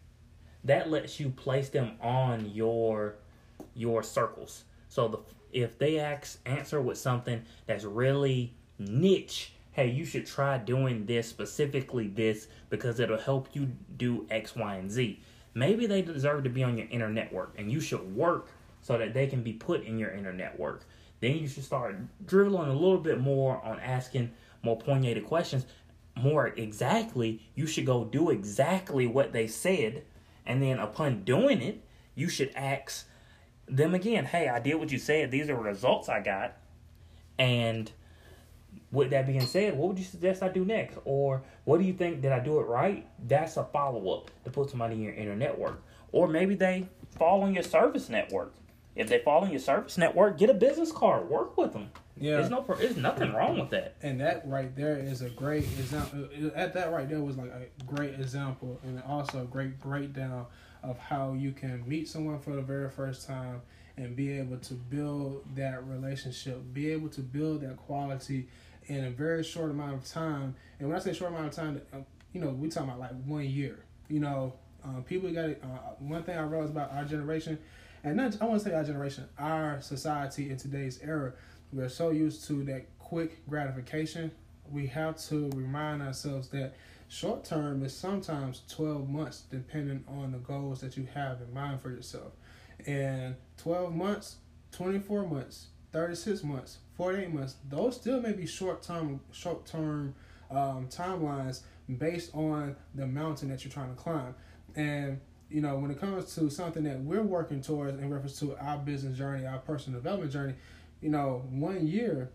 [0.66, 3.16] That lets you place them on your
[3.74, 4.66] your circles.
[4.90, 5.20] So the
[5.54, 11.28] if they ask answer with something that's really niche, hey, you should try doing this
[11.28, 15.20] specifically this because it'll help you do X, Y, and Z.
[15.54, 18.50] maybe they deserve to be on your inner network and you should work
[18.82, 20.86] so that they can be put in your inner network.
[21.20, 24.32] Then you should start dribbling a little bit more on asking
[24.62, 25.66] more pointed questions.
[26.16, 30.04] More exactly, you should go do exactly what they said.
[30.46, 31.82] And then upon doing it,
[32.14, 33.08] you should ask
[33.68, 35.32] them again, hey, I did what you said.
[35.32, 36.58] These are results I got.
[37.40, 37.92] And
[38.94, 40.98] with that being said, what would you suggest I do next?
[41.04, 42.22] Or what do you think?
[42.22, 43.06] Did I do it right?
[43.28, 45.82] That's a follow up to put somebody in your inner network.
[46.12, 48.54] Or maybe they fall on your service network.
[48.96, 51.28] If they fall on your service network, get a business card.
[51.28, 51.90] Work with them.
[52.16, 53.96] Yeah, there's no, there's nothing wrong with that.
[54.04, 56.28] And that right there is a great example.
[56.54, 60.46] At that right there was like a great example, and also a great breakdown
[60.84, 63.64] of how you can meet someone for the very first time
[63.98, 68.48] and be able to build that relationship, be able to build that quality
[68.88, 70.56] in a very short amount of time.
[70.80, 71.98] And when I say short amount of time, uh,
[72.34, 73.86] you know, we talking about like one year.
[74.10, 77.58] You know, um, people got uh, one thing I realized about our generation,
[78.04, 81.34] and not I want to say our generation, our society in today's era,
[81.72, 84.32] we're so used to that quick gratification.
[84.70, 86.74] We have to remind ourselves that
[87.08, 91.82] short term is sometimes 12 months, depending on the goals that you have in mind
[91.82, 92.34] for yourself.
[92.86, 94.38] And 12 months,
[94.72, 100.16] 24 months, 36 months, 48 months, those still may be short term short term
[100.52, 101.62] um, timelines
[101.98, 104.36] based on the mountain that you're trying to climb.
[104.76, 108.58] And you know, when it comes to something that we're working towards in reference to
[108.58, 110.56] our business journey, our personal development journey,
[111.00, 112.32] you know, one year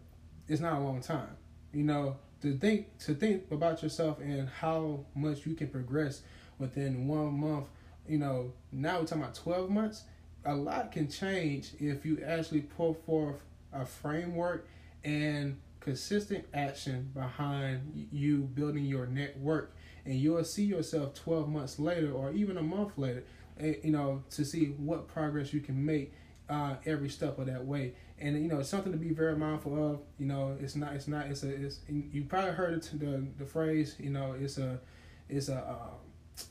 [0.46, 1.36] is not a long time.
[1.72, 6.22] You know, to think to think about yourself and how much you can progress
[6.58, 7.66] within one month.
[8.08, 10.04] You know, now we're talking about twelve months.
[10.44, 13.40] A lot can change if you actually put forth
[13.72, 14.68] a framework
[15.04, 19.74] and consistent action behind you building your network.
[20.04, 23.24] And you'll see yourself 12 months later or even a month later
[23.60, 26.12] eh, you know to see what progress you can make
[26.48, 27.94] uh, every step of that way.
[28.18, 30.00] And you know it's something to be very mindful of.
[30.18, 33.44] You know it's not it's not it's a it's you probably heard it the the
[33.44, 34.80] phrase you know it's a
[35.28, 35.90] it's a uh,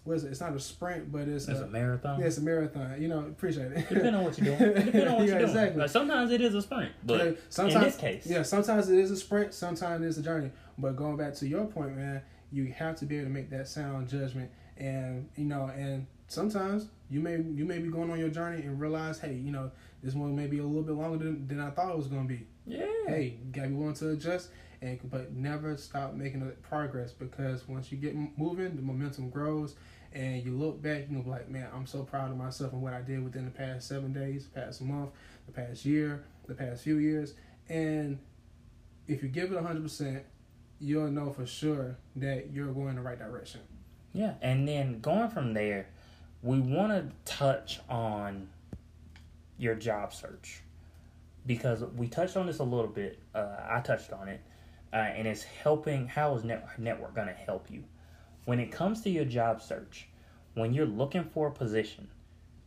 [0.04, 0.32] what is it?
[0.32, 2.19] It's not a sprint, but it's, it's a, a, marathon.
[2.19, 3.02] Yeah, it's a marathon.
[3.02, 3.89] You know, appreciate it.
[3.89, 4.73] Depending on what you're doing.
[4.86, 5.50] Depending on what yeah, you're doing.
[5.50, 5.82] Exactly.
[5.82, 9.00] Like sometimes it is a sprint, but yeah, sometimes, in this case, yeah, sometimes it
[9.00, 9.54] is a sprint.
[9.54, 10.52] Sometimes it's a journey.
[10.78, 12.21] But going back to your point, man,
[12.52, 16.88] you have to be able to make that sound judgment, and you know, and sometimes
[17.10, 19.71] you may you may be going on your journey and realize, hey, you know,
[20.04, 22.28] this one may be a little bit longer than, than I thought it was going
[22.28, 22.47] to be.
[22.65, 22.86] Yeah.
[23.08, 24.50] Hey, you gotta be willing to adjust
[24.82, 29.76] and but never stop making progress because once you get moving, the momentum grows
[30.13, 32.94] and you look back, you know, like, man, I'm so proud of myself and what
[32.94, 35.12] I did within the past seven days, past month,
[35.46, 37.34] the past year, the past few years.
[37.70, 38.20] And
[39.08, 40.22] if you give it 100%,
[40.80, 43.62] you'll know for sure that you're going in the right direction.
[44.13, 44.36] Yeah.
[44.42, 45.88] And then going from there,
[46.42, 48.50] we want to touch on
[49.58, 50.62] your job search
[51.46, 53.20] because we touched on this a little bit.
[53.34, 54.42] Uh, I touched on it.
[54.93, 56.08] Uh, and it's helping.
[56.08, 57.84] How is net, network going to help you?
[58.45, 60.08] When it comes to your job search,
[60.54, 62.08] when you're looking for a position,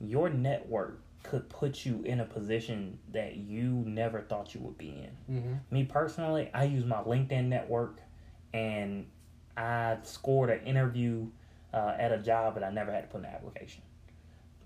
[0.01, 4.89] your network could put you in a position that you never thought you would be
[4.89, 5.37] in.
[5.37, 5.55] Mm-hmm.
[5.71, 8.01] Me personally, I use my LinkedIn network
[8.53, 9.07] and
[9.57, 11.27] I scored an interview
[11.75, 13.83] uh, at a job that I never had to put in an application.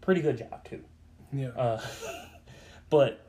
[0.00, 0.84] Pretty good job, too.
[1.32, 1.48] Yeah.
[1.48, 1.80] Uh,
[2.90, 3.26] but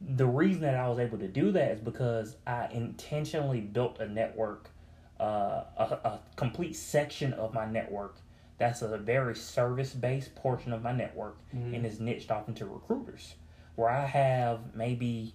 [0.00, 4.08] the reason that I was able to do that is because I intentionally built a
[4.08, 4.70] network
[5.18, 8.18] uh, a, a complete section of my network
[8.58, 11.74] that's a very service based portion of my network mm-hmm.
[11.74, 13.34] and is niched off into recruiters
[13.74, 15.34] where I have maybe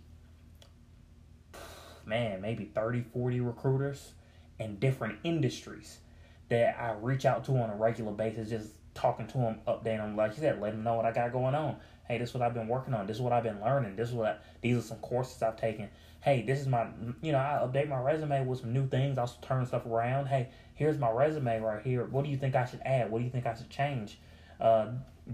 [2.06, 4.14] man maybe 30 40 recruiters
[4.60, 6.00] in different industries
[6.50, 10.16] that I reach out to on a regular basis just talking to them updating them
[10.16, 12.44] like you said let them know what I got going on hey this is what
[12.44, 14.78] I've been working on this is what I've been learning this is what I, these
[14.78, 15.90] are some courses I've taken
[16.24, 16.88] hey, this is my,
[17.22, 19.18] you know, I update my resume with some new things.
[19.18, 20.28] I'll turn stuff around.
[20.28, 22.06] Hey, here's my resume right here.
[22.06, 23.12] What do you think I should add?
[23.12, 24.20] What do you think I should change?
[24.60, 24.88] Uh,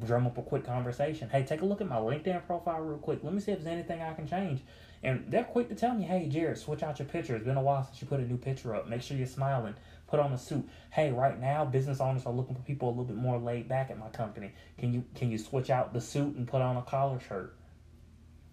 [0.05, 1.29] drum up a quick conversation.
[1.29, 3.19] Hey, take a look at my LinkedIn profile real quick.
[3.23, 4.61] Let me see if there's anything I can change.
[5.03, 7.35] And they're quick to tell me, hey, Jared, switch out your picture.
[7.35, 8.89] It's been a while since you put a new picture up.
[8.89, 9.75] Make sure you're smiling.
[10.09, 10.67] Put on a suit.
[10.89, 13.91] Hey, right now, business owners are looking for people a little bit more laid back
[13.91, 14.51] at my company.
[14.79, 17.55] Can you can you switch out the suit and put on a collar shirt?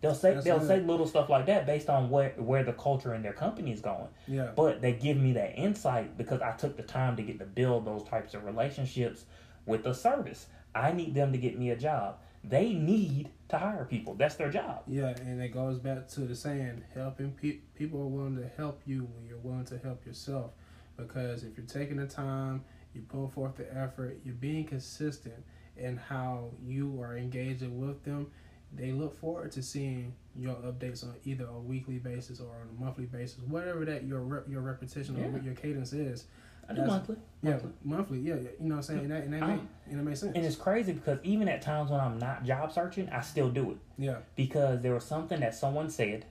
[0.03, 3.15] They'll say That's they'll say little stuff like that based on where where the culture
[3.15, 4.09] in their company is going.
[4.29, 4.51] Yeah.
[4.55, 7.87] But they give me that insight because I took the time to get to build
[7.87, 9.25] those types of relationships
[9.65, 10.47] with the service.
[10.75, 12.19] I need them to get me a job.
[12.45, 14.15] They need to hire people.
[14.15, 14.83] That's their job.
[14.87, 18.83] Yeah, and it goes back to the saying, helping pe- people are willing to help
[18.85, 20.53] you when you're willing to help yourself.
[20.97, 25.35] Because if you're taking the time, you're putting forth the effort, you're being consistent,
[25.77, 28.29] and how you are engaging with them,
[28.73, 32.81] they look forward to seeing your updates on either a weekly basis or on a
[32.83, 35.27] monthly basis, whatever that your rep, your repetition Yeah.
[35.27, 36.25] or your cadence is.
[36.69, 37.17] I do monthly.
[37.43, 37.71] Yeah, Monthly.
[37.85, 38.19] monthly.
[38.19, 40.33] Yeah, you know what I'm saying, and that and that, make, and it makes sense.
[40.35, 43.71] And it's crazy because even at times when I'm not job searching, I still do
[43.73, 46.27] it yeah, because there was something that someone said.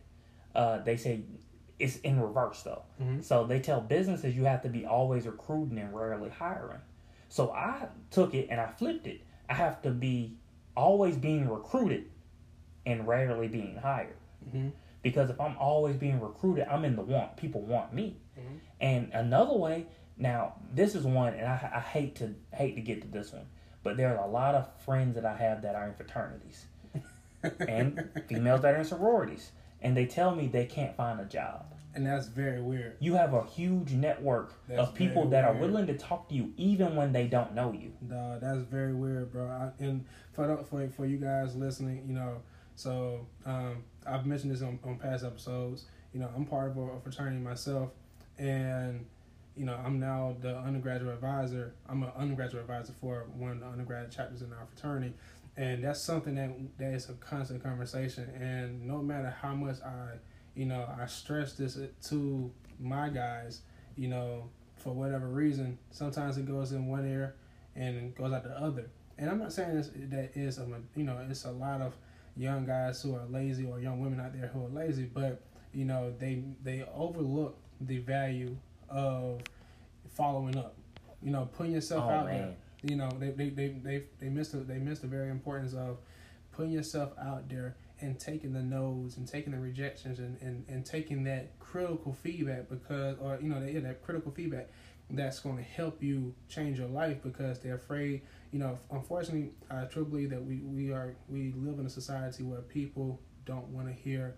[0.53, 1.21] Uh, they say
[1.79, 2.83] it's in reverse though.
[3.01, 3.23] Mhm.
[3.23, 6.79] So they tell businesses you have to be always recruiting and rarely hiring.
[7.29, 9.21] So I took it and I flipped it.
[9.49, 10.37] I have to be
[10.75, 12.09] always being recruited
[12.85, 14.15] and rarely being hired.
[14.49, 14.71] Mhm.
[15.01, 17.35] Because if I'm always being recruited, I'm in the want.
[17.37, 18.19] People want me.
[18.37, 18.59] Mhm.
[18.81, 23.01] And another way, now this is one, and I, I hate to hate to get
[23.01, 23.47] to this one,
[23.83, 26.65] but there are a lot of friends that I have that are in fraternities
[27.67, 29.51] and females that are in sororities,
[29.85, 31.65] and they tell me they can't find a job.
[31.93, 32.97] and that's very weird.
[32.99, 36.51] You have a huge network That's of people that are willing to talk to you
[36.57, 37.93] even when they don't know you.
[38.01, 39.45] Nah, that's very weird, bro.
[39.47, 42.41] I, and for for for you guys listening, you know,
[42.75, 45.85] so um, I've mentioned this on, on past episodes.
[46.13, 47.91] You know, I'm part of a, a fraternity myself,
[48.37, 49.05] and
[49.55, 51.75] you know, I'm now the undergraduate advisor.
[51.87, 55.13] I'm an undergraduate advisor for one of the undergrad chapters in our fraternity,
[55.57, 58.29] and that's something that that is a constant conversation.
[58.39, 60.17] And no matter how much I,
[60.53, 61.77] you know, I stress this
[62.09, 63.61] to my guys,
[63.95, 67.35] you know, for whatever reason, sometimes it goes in one ear
[67.75, 68.89] and goes out the other.
[69.17, 71.95] And I'm not saying this, that is a you know it's a lot of
[72.35, 75.41] young guys who are lazy or young women out there who are lazy, but
[75.73, 78.57] you know they they overlook the value
[78.89, 79.41] of
[80.09, 80.75] following up.
[81.23, 82.55] You know, putting yourself Oh out there.
[82.85, 85.97] You know, they they they they they missed the, they missed the very importance of
[86.51, 90.85] putting yourself out there and taking the no's and taking the rejections and, and, and
[90.85, 94.69] taking that critical feedback because or you know that, yeah, that critical feedback
[95.09, 98.21] that's going to help you change your life because they're afraid
[98.51, 102.43] you know unfortunately i truly believe that we, we are we live in a society
[102.43, 104.35] where people don't want to hear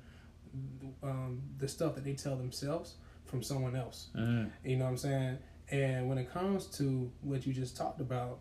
[1.03, 4.97] um, the stuff that they tell themselves from someone else mm, you know what I'm
[4.97, 5.37] saying?
[5.69, 8.39] And when it comes to what you just talked about,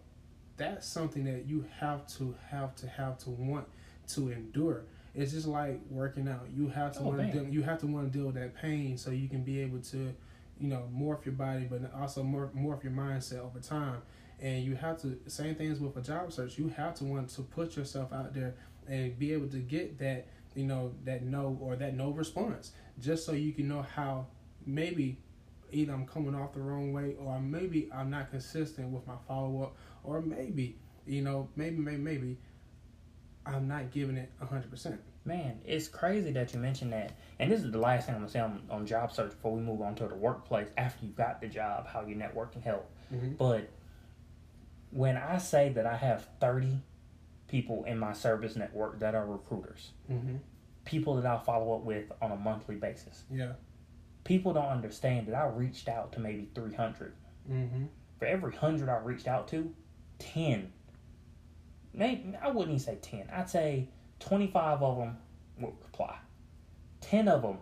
[0.56, 3.66] that's something that you have to have to have to want
[4.08, 4.84] to endure.
[5.14, 6.46] It's just like working out.
[6.54, 8.54] You have to Oh, want to deal, you have to want to deal with that
[8.54, 10.14] pain so you can be able to,
[10.60, 14.02] you know, morph your body, but also morph, morph your mindset over time.
[14.40, 16.58] And you have to same things with a job search.
[16.58, 18.54] You have to want to put yourself out there
[18.86, 23.24] and be able to get that, you know, that no or that no response, just
[23.26, 24.26] so you can know how
[24.66, 25.18] maybe
[25.72, 29.62] either I'm coming off the wrong way or maybe I'm not consistent with my follow
[29.62, 30.76] up or maybe
[31.06, 32.38] you know maybe maybe maybe
[33.44, 35.00] I'm not giving it hundred percent.
[35.24, 37.12] man, it's crazy that you mentioned that.
[37.38, 39.60] And this is the last thing I'm gonna say on, on job search before we
[39.60, 40.68] move on to the workplace.
[40.76, 42.90] After you got the job, how your network can help.
[43.12, 43.32] Mm-hmm.
[43.34, 43.68] But
[44.90, 46.78] when I say that I have 30
[47.48, 50.36] people in my service network that are recruiters, Mm-hmm.
[50.84, 53.52] people that I follow up with on a monthly basis, Yeah.
[54.26, 57.14] People don't understand that I reached out to maybe 300.
[57.50, 57.84] Mm-hmm.
[58.18, 59.72] For every 100 I reached out to,
[60.18, 60.72] 10,
[61.94, 63.88] maybe, I wouldn't even say 10, I'd say
[64.20, 65.16] 25 of them
[65.60, 66.16] would reply.
[67.02, 67.58] 10 of them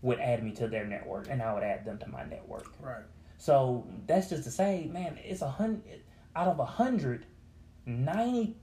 [0.00, 2.68] would add me to their network, and I would add them to my network.
[2.80, 3.02] Right.
[3.38, 5.82] So that's just to say, man, it's a hundred
[6.34, 7.26] out of a hundred,
[7.84, 8.54] 90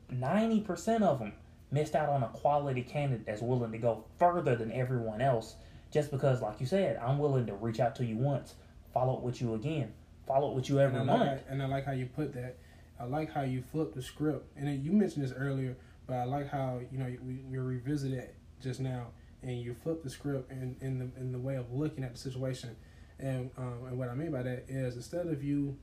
[0.62, 1.34] percent of them
[1.72, 5.56] missed out on a quality candidate that's willing to go further than everyone else.
[5.94, 8.56] Just because, like you said, I'm willing to reach out to you once,
[8.94, 9.94] follow up with you again,
[10.28, 11.42] follow up with you every And like month.
[11.48, 12.58] how, and I like how you put that.
[13.00, 14.48] I like how you flip the script.
[14.58, 15.78] And you mentioned this earlier,
[16.08, 19.08] but I like how you know we, we revisited it just now,
[19.44, 22.20] and you flip the script in, in the in the way of looking at the
[22.20, 22.76] situation.
[23.20, 25.78] And um, and what I mean by that is instead of you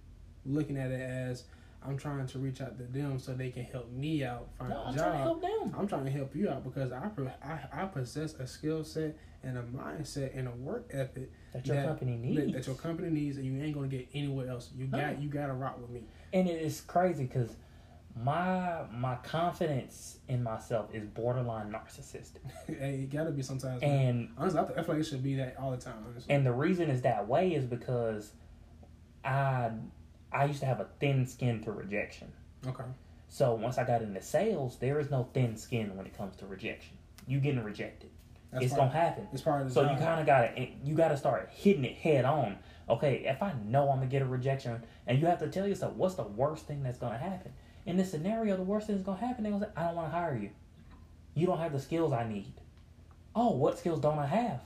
[0.45, 1.45] looking at it as
[1.87, 4.77] I'm trying to reach out to them so they can help me out find No,
[4.77, 5.03] a I'm job.
[5.05, 5.75] trying to help them.
[5.79, 7.09] I'm trying to help you out because I,
[7.45, 11.77] I I possess a skill set and a mindset and a work ethic That your
[11.77, 12.53] that- company needs.
[12.53, 14.71] that your company needs, and you ain't gonna get anywhere else.
[14.77, 14.99] You No.
[14.99, 16.03] got you got to rock with me.
[16.33, 17.57] and it is crazy because
[18.17, 23.81] my my confidence in myself is borderline narcissistic, hey, it gotta be sometimes.
[23.81, 24.07] man.
[24.09, 26.05] and honestly, I, th- I feel like it should be that all the time.
[26.09, 26.35] Honestly.
[26.35, 28.33] And the reason is that way is because
[29.25, 29.71] I
[30.33, 32.33] I used to have a thin skin to rejection.
[32.67, 32.85] okay.
[33.29, 36.47] So once I got into sales, there is no thin skin when it comes to
[36.47, 36.97] rejection.
[37.29, 38.11] You getting rejected.
[38.53, 39.29] That's it's gonna happen.
[39.33, 39.93] It's part of the So job.
[39.99, 42.59] you kind of gotta eh, you gotta start hitting it head on.
[42.89, 45.95] Okay, if I know I'm gonna get a rejection, and you have to tell yourself
[45.95, 47.53] what's the worst thing that's gonna happen.
[47.87, 49.45] In this scenario, the worst thing that's gonna happen.
[49.45, 50.51] They're gonna say, "I don't want to hire you.
[51.35, 52.53] You don't have the skills I need."
[53.35, 54.61] Oh, what skills don't I have?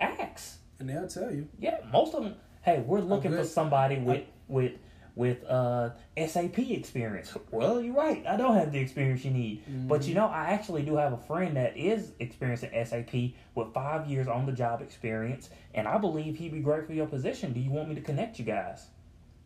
[0.00, 0.58] Ask.
[0.78, 1.48] and they'll tell you.
[1.58, 2.34] Yeah, most of them.
[2.62, 4.72] Hey, we're looking for somebody with with
[5.16, 7.36] with uh, SAP experience.
[7.50, 8.24] Well, you're right.
[8.26, 9.62] I don't have the experience you need.
[9.62, 9.88] Mm-hmm.
[9.88, 13.72] But you know, I actually do have a friend that is experienced in SAP with
[13.72, 17.54] five years on the job experience, and I believe he'd be great for your position.
[17.54, 18.86] Do you want me to connect you guys?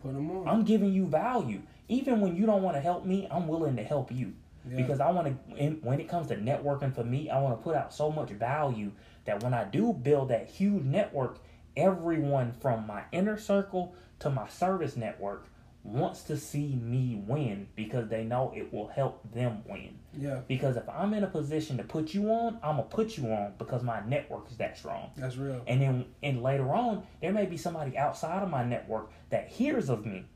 [0.03, 0.49] Put him on.
[0.49, 1.62] I'm giving you value.
[1.89, 4.35] Even when you don't want to help me, I'm willing to help you.
[4.68, 4.77] Yeah.
[4.77, 7.77] Because I want to, when it comes to networking for me, I want to put
[7.77, 8.91] out so much value
[9.25, 11.39] that when I do build that huge network,
[11.77, 15.47] everyone from my inner circle to my service network
[15.83, 19.99] wants to see me win because they know it will help them win.
[20.18, 20.41] Yeah.
[20.47, 23.55] Because if I'm in a position to put you on, I'm gonna put you on
[23.59, 25.11] because my network is that strong.
[25.16, 25.62] That's real.
[25.66, 29.89] And then and later on, there may be somebody outside of my network that hears
[29.89, 30.26] of me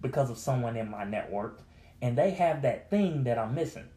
[0.00, 1.60] because of someone in my network,
[2.02, 3.88] and they have that thing that I'm missing.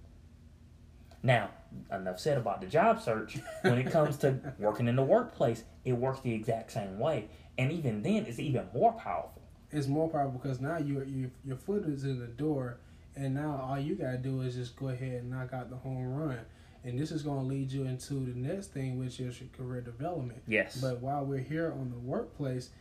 [1.24, 1.52] Now,
[1.92, 3.38] enough said about the job search.
[3.62, 7.72] When it comes to working in the workplace, it works the exact same way, and
[7.72, 9.41] even then, it's even more powerful.
[9.72, 12.78] It's more powerful because now your your your foot is in the door,
[13.16, 16.14] and now all you gotta do is just go ahead and knock out the home
[16.14, 16.40] run.
[16.84, 19.82] And this is going to lead you into the next thing, which is your career
[19.82, 20.42] development.
[20.48, 20.78] Yes.
[20.78, 22.72] But while we're here on the workplace,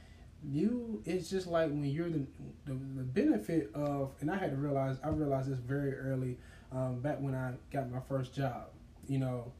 [0.42, 2.26] you it's just like when you're the,
[2.64, 6.38] the, the benefit of and i had to realize i realized this very early
[6.72, 8.68] um, back when i got my first job
[9.06, 9.52] you know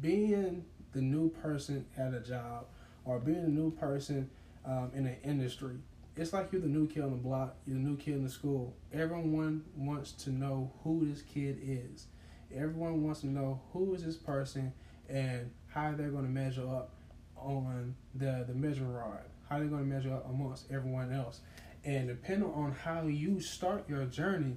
[0.00, 2.66] being the new person at a job
[3.04, 4.28] or being a new person
[4.66, 5.76] um, in an industry
[6.16, 8.30] it's like you're the new kid on the block you're the new kid in the
[8.30, 12.06] school everyone wants to know who this kid is
[12.54, 14.72] everyone wants to know who is this person
[15.08, 16.90] and how they're going to measure up
[17.36, 21.40] on the the measuring rod how they're going to measure up amongst everyone else.
[21.84, 24.56] And depending on how you start your journey,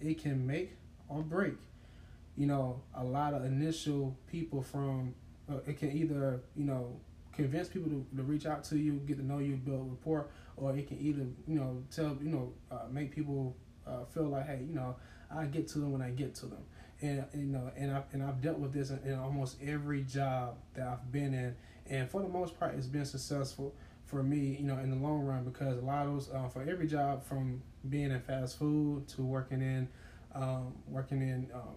[0.00, 0.76] it can make
[1.08, 1.56] or break.
[2.36, 5.14] You know, a lot of initial people from
[5.50, 7.00] uh, it can either you know
[7.36, 10.74] convince people to, to reach out to you, get to know you, build rapport, or
[10.76, 13.56] it can either you know tell you know uh, make people
[13.86, 14.96] uh, feel like hey you know
[15.34, 16.64] I get to them when I get to them,
[17.02, 20.56] and you know and I and I've dealt with this in, in almost every job
[20.74, 21.54] that I've been in,
[21.88, 23.74] and for the most part it's been successful
[24.06, 26.62] for me, you know, in the long run, because a lot of those, uh, for
[26.62, 27.60] every job from
[27.90, 29.88] being in fast food to working in,
[30.34, 31.74] um, working in, um,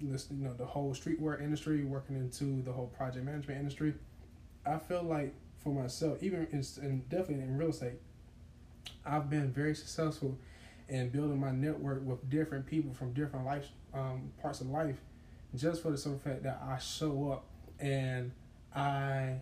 [0.00, 3.94] this, you know, the whole streetwear industry, working into the whole project management industry,
[4.66, 8.00] I feel like for myself, even in, in definitely in real estate,
[9.04, 10.38] I've been very successful
[10.88, 14.96] in building my network with different people from different life um, parts of life,
[15.54, 17.44] just for the simple fact that I show up
[17.78, 18.32] and
[18.74, 19.36] I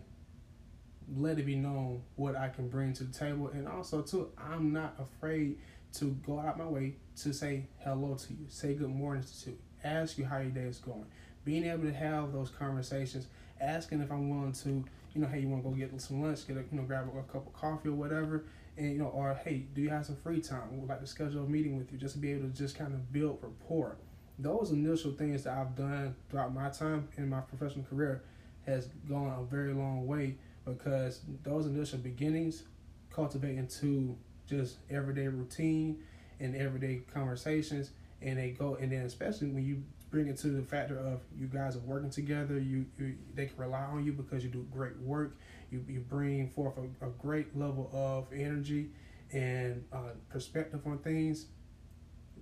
[1.17, 3.49] let it be known what I can bring to the table.
[3.49, 5.59] And also, too, I'm not afraid
[5.95, 9.59] to go out my way to say hello to you, say good morning to you,
[9.85, 11.05] ask you how your day is going.
[11.45, 13.27] Being able to have those conversations,
[13.61, 14.85] asking if I'm willing to,
[15.15, 17.11] you know, hey, you want to go get some lunch, get a, you know, grab
[17.15, 18.45] a, a cup of coffee or whatever,
[18.77, 20.81] and you know, or hey, do you have some free time?
[20.81, 22.93] We'd like to schedule a meeting with you just to be able to just kind
[22.93, 23.97] of build rapport.
[24.39, 28.23] Those initial things that I've done throughout my time in my professional career
[28.67, 32.63] has gone a very long way because those initial beginnings
[33.11, 34.17] cultivate into
[34.49, 36.03] just everyday routine
[36.41, 37.91] and everyday conversations
[38.21, 39.83] and they go and then especially when you
[40.13, 43.57] bring it to the factor of you guys are working together you, you they can
[43.57, 45.39] rely on you because you do great work.
[45.71, 48.91] You, you bring forth a, a great level of energy
[49.33, 51.47] and uh, perspective on things.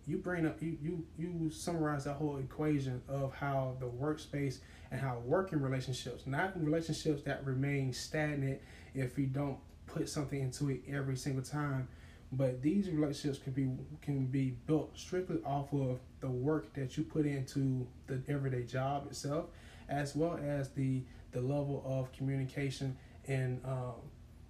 [0.04, 4.58] You bring up you, you you summarize that whole equation of how the workspace
[4.90, 8.60] and how working relationships, not relationships that remain stagnant
[8.94, 11.86] if you don't put something into it every single time,
[12.32, 13.70] but these relationships can be
[14.02, 19.06] can be built strictly off of the work that you put into the everyday job
[19.08, 19.46] itself,
[19.88, 21.02] as well as the
[21.32, 23.94] the level of communication and um,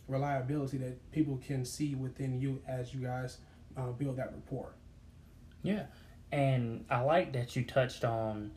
[0.08, 3.38] reliability that people can see within you as you guys
[3.76, 4.74] uh, build that rapport.
[5.62, 5.86] Yeah,
[6.32, 8.50] and I like that you touched on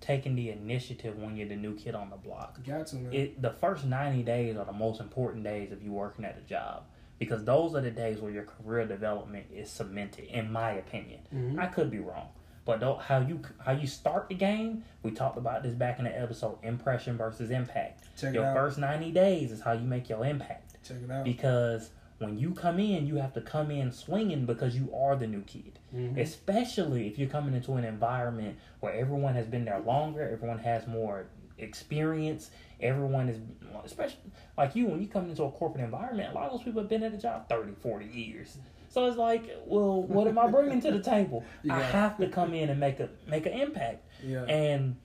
[0.00, 2.64] taking the initiative when you're the new kid on the block.
[2.64, 3.12] Got to, man.
[3.12, 6.40] It, the first 90 days are the most important days of you working at a
[6.40, 6.84] job
[7.20, 11.20] because those are the days where your career development is cemented, in my opinion.
[11.32, 11.60] Mm-hmm.
[11.60, 12.30] I could be wrong.
[12.64, 16.18] But how you how you start the game, we talked about this back in the
[16.18, 18.04] episode, impression versus impact.
[18.18, 20.76] Check your first 90 days is how you make your impact.
[20.86, 21.24] Check it out.
[21.24, 25.26] Because when you come in, you have to come in swinging because you are the
[25.26, 25.78] new kid.
[25.94, 26.18] Mm-hmm.
[26.18, 30.86] Especially if you're coming into an environment where everyone has been there longer, everyone has
[30.86, 31.26] more
[31.62, 32.50] experience,
[32.80, 33.38] everyone is,
[33.84, 34.18] especially
[34.56, 36.88] like you, when you come into a corporate environment, a lot of those people have
[36.88, 38.58] been at a job 30, 40 years.
[38.88, 41.44] So it's like, well, what am I bringing to the table?
[41.62, 41.76] Yeah.
[41.76, 44.04] I have to come in and make a make an impact.
[44.24, 44.44] Yeah.
[44.44, 44.96] And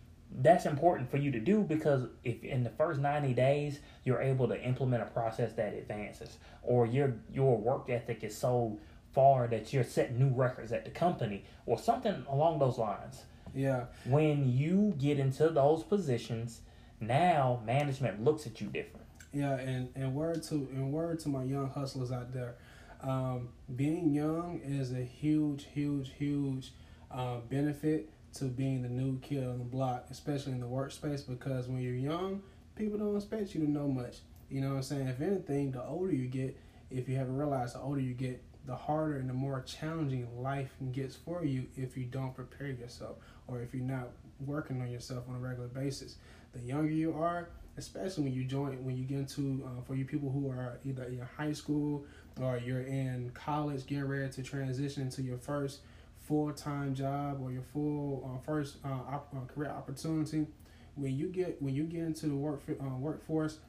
[0.41, 4.47] that's important for you to do because if in the first 90 days you're able
[4.47, 8.79] to implement a process that advances or your your work ethic is so
[9.13, 13.23] far that you're setting new records at the company or something along those lines.
[13.55, 13.85] Yeah.
[14.05, 16.61] When you get into those positions,
[16.99, 19.05] now management looks at you different.
[19.33, 22.55] Yeah, and, and word to and word to my young hustlers out there,
[23.01, 26.71] um, being young is a huge, huge, huge
[27.11, 31.27] uh, benefit to being the new kid on the block, especially in the workspace.
[31.27, 32.43] Because when you're young,
[32.75, 34.19] people don't expect you to know much.
[34.49, 35.07] You know what I'm saying?
[35.07, 36.57] If anything, the older you get,
[36.91, 40.71] if you haven't realized, the older you get, the harder and the more challenging life
[40.91, 44.09] gets for you if you don't prepare yourself or if you're not
[44.45, 46.15] working on yourself on a regular basis.
[46.53, 50.05] The younger you are, especially when you join, when you get into, uh, for you
[50.05, 52.05] people who are either in high school
[52.39, 55.81] or you're in college, getting ready to transition to your first
[56.27, 60.47] full time job or your full uh, first uh, op- uh, career opportunity.
[60.95, 63.59] When you get when you get into the work uh, workforce,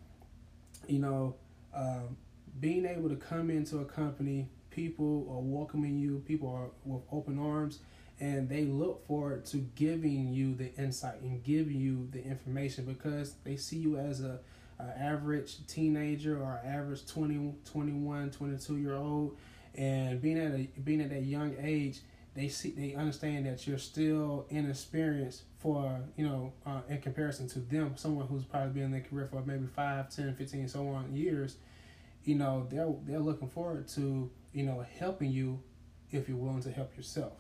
[0.86, 1.34] you know,
[1.74, 2.16] um,
[2.61, 7.39] being able to come into a company, people are welcoming you, people are with open
[7.39, 7.81] arms,
[8.20, 13.35] and they look forward to giving you the insight and giving you the information because
[13.43, 14.39] they see you as a,
[14.79, 19.37] a average teenager or average 20 21 22 year old.
[19.74, 22.01] And being at a being at that young age
[22.35, 27.59] they see they understand that you're still inexperienced for you know uh, in comparison to
[27.61, 31.14] them someone who's probably been in their career for maybe 5 10 15 so on
[31.16, 31.57] years
[32.27, 35.62] you know they're they're looking forward to you know helping you
[36.11, 37.33] if you're willing to help yourself.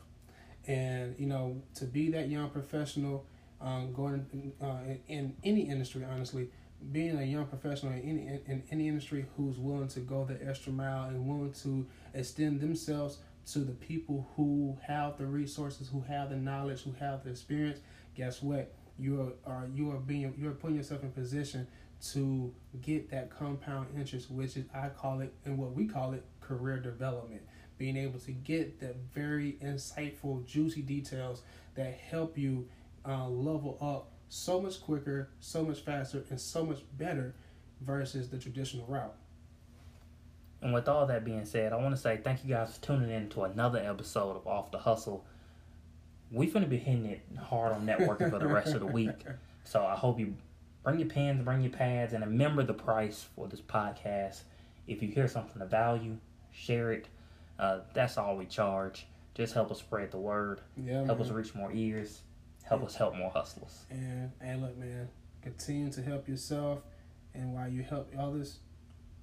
[0.66, 3.26] And you know to be that young professional
[3.60, 6.50] um, going uh, in, any industry honestly
[6.92, 10.38] being a young professional in any in, in any industry who's willing to go the
[10.46, 13.18] extra mile and willing to extend themselves
[13.52, 17.78] to the people who have the resources who have the knowledge who have the experience
[18.16, 18.72] guess what?
[18.98, 21.68] You are you are being you are putting yourself in position
[22.02, 26.24] to get that compound interest which is i call it and what we call it
[26.40, 27.40] career development
[27.78, 31.42] being able to get the very insightful, juicy details
[31.74, 32.68] that help you
[33.06, 37.34] uh, level up so much quicker, so much faster, and so much better
[37.80, 39.14] versus the traditional route.
[40.62, 43.10] And with all that being said, I want to say thank you guys for tuning
[43.10, 45.24] in to another episode of Off the Hustle.
[46.30, 49.10] We're going to be hitting it hard on networking for the rest of the week.
[49.68, 50.36] So I hope you
[50.86, 54.42] bring your pens, bring your pads, and remember the price for this podcast.
[54.86, 56.16] If you hear something of value,
[56.52, 57.08] share it
[57.58, 59.06] uh, that's all we charge.
[59.34, 60.60] Just help us spread the word.
[60.76, 61.26] Yeah, help man.
[61.26, 62.20] us reach more ears.
[62.62, 62.86] Help yeah.
[62.86, 63.84] us help more hustlers.
[63.90, 65.08] And and look, man,
[65.42, 66.80] continue to help yourself,
[67.34, 68.58] and while you help others,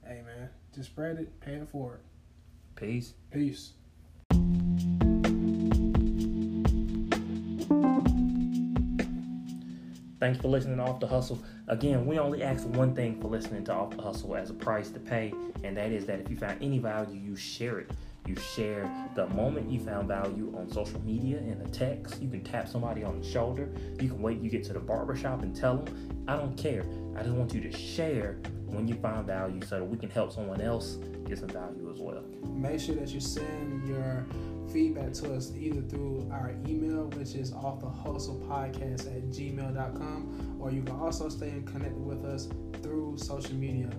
[0.05, 2.01] hey man, just spread it, pay it forward.
[2.75, 3.13] Peace.
[3.31, 3.71] Peace.
[10.23, 11.43] Thanks for listening to Off the Hustle.
[11.67, 14.89] Again, we only ask one thing for listening to Off the Hustle as a price
[14.91, 15.33] to pay,
[15.65, 17.91] and that is that if you found any value, you share it.
[18.25, 22.21] You share the moment you found value on social media in a text.
[22.21, 23.67] You can tap somebody on the shoulder.
[23.99, 26.23] You can wait you get to the barbershop and tell them.
[26.25, 26.85] I don't care.
[27.17, 30.31] I just want you to share when you find value so that we can help
[30.31, 32.23] someone else get some value as well.
[32.47, 34.25] Make sure that you send your
[34.73, 40.57] feedback to us either through our email, which is off the hustle podcast at gmail.com,
[40.59, 42.49] or you can also stay connected with us
[42.81, 43.89] through social media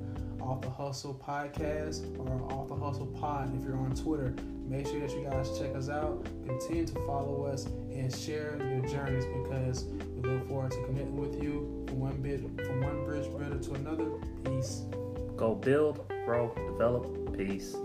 [0.41, 4.35] off the hustle podcast or off the hustle pod if you're on twitter
[4.67, 6.25] make sure that you guys check us out.
[6.47, 11.43] Continue to follow us and share your journeys because we look forward to connecting with
[11.43, 14.07] you from one bit from one bridge builder to another.
[14.45, 14.83] Peace.
[15.37, 17.77] Go build grow develop peace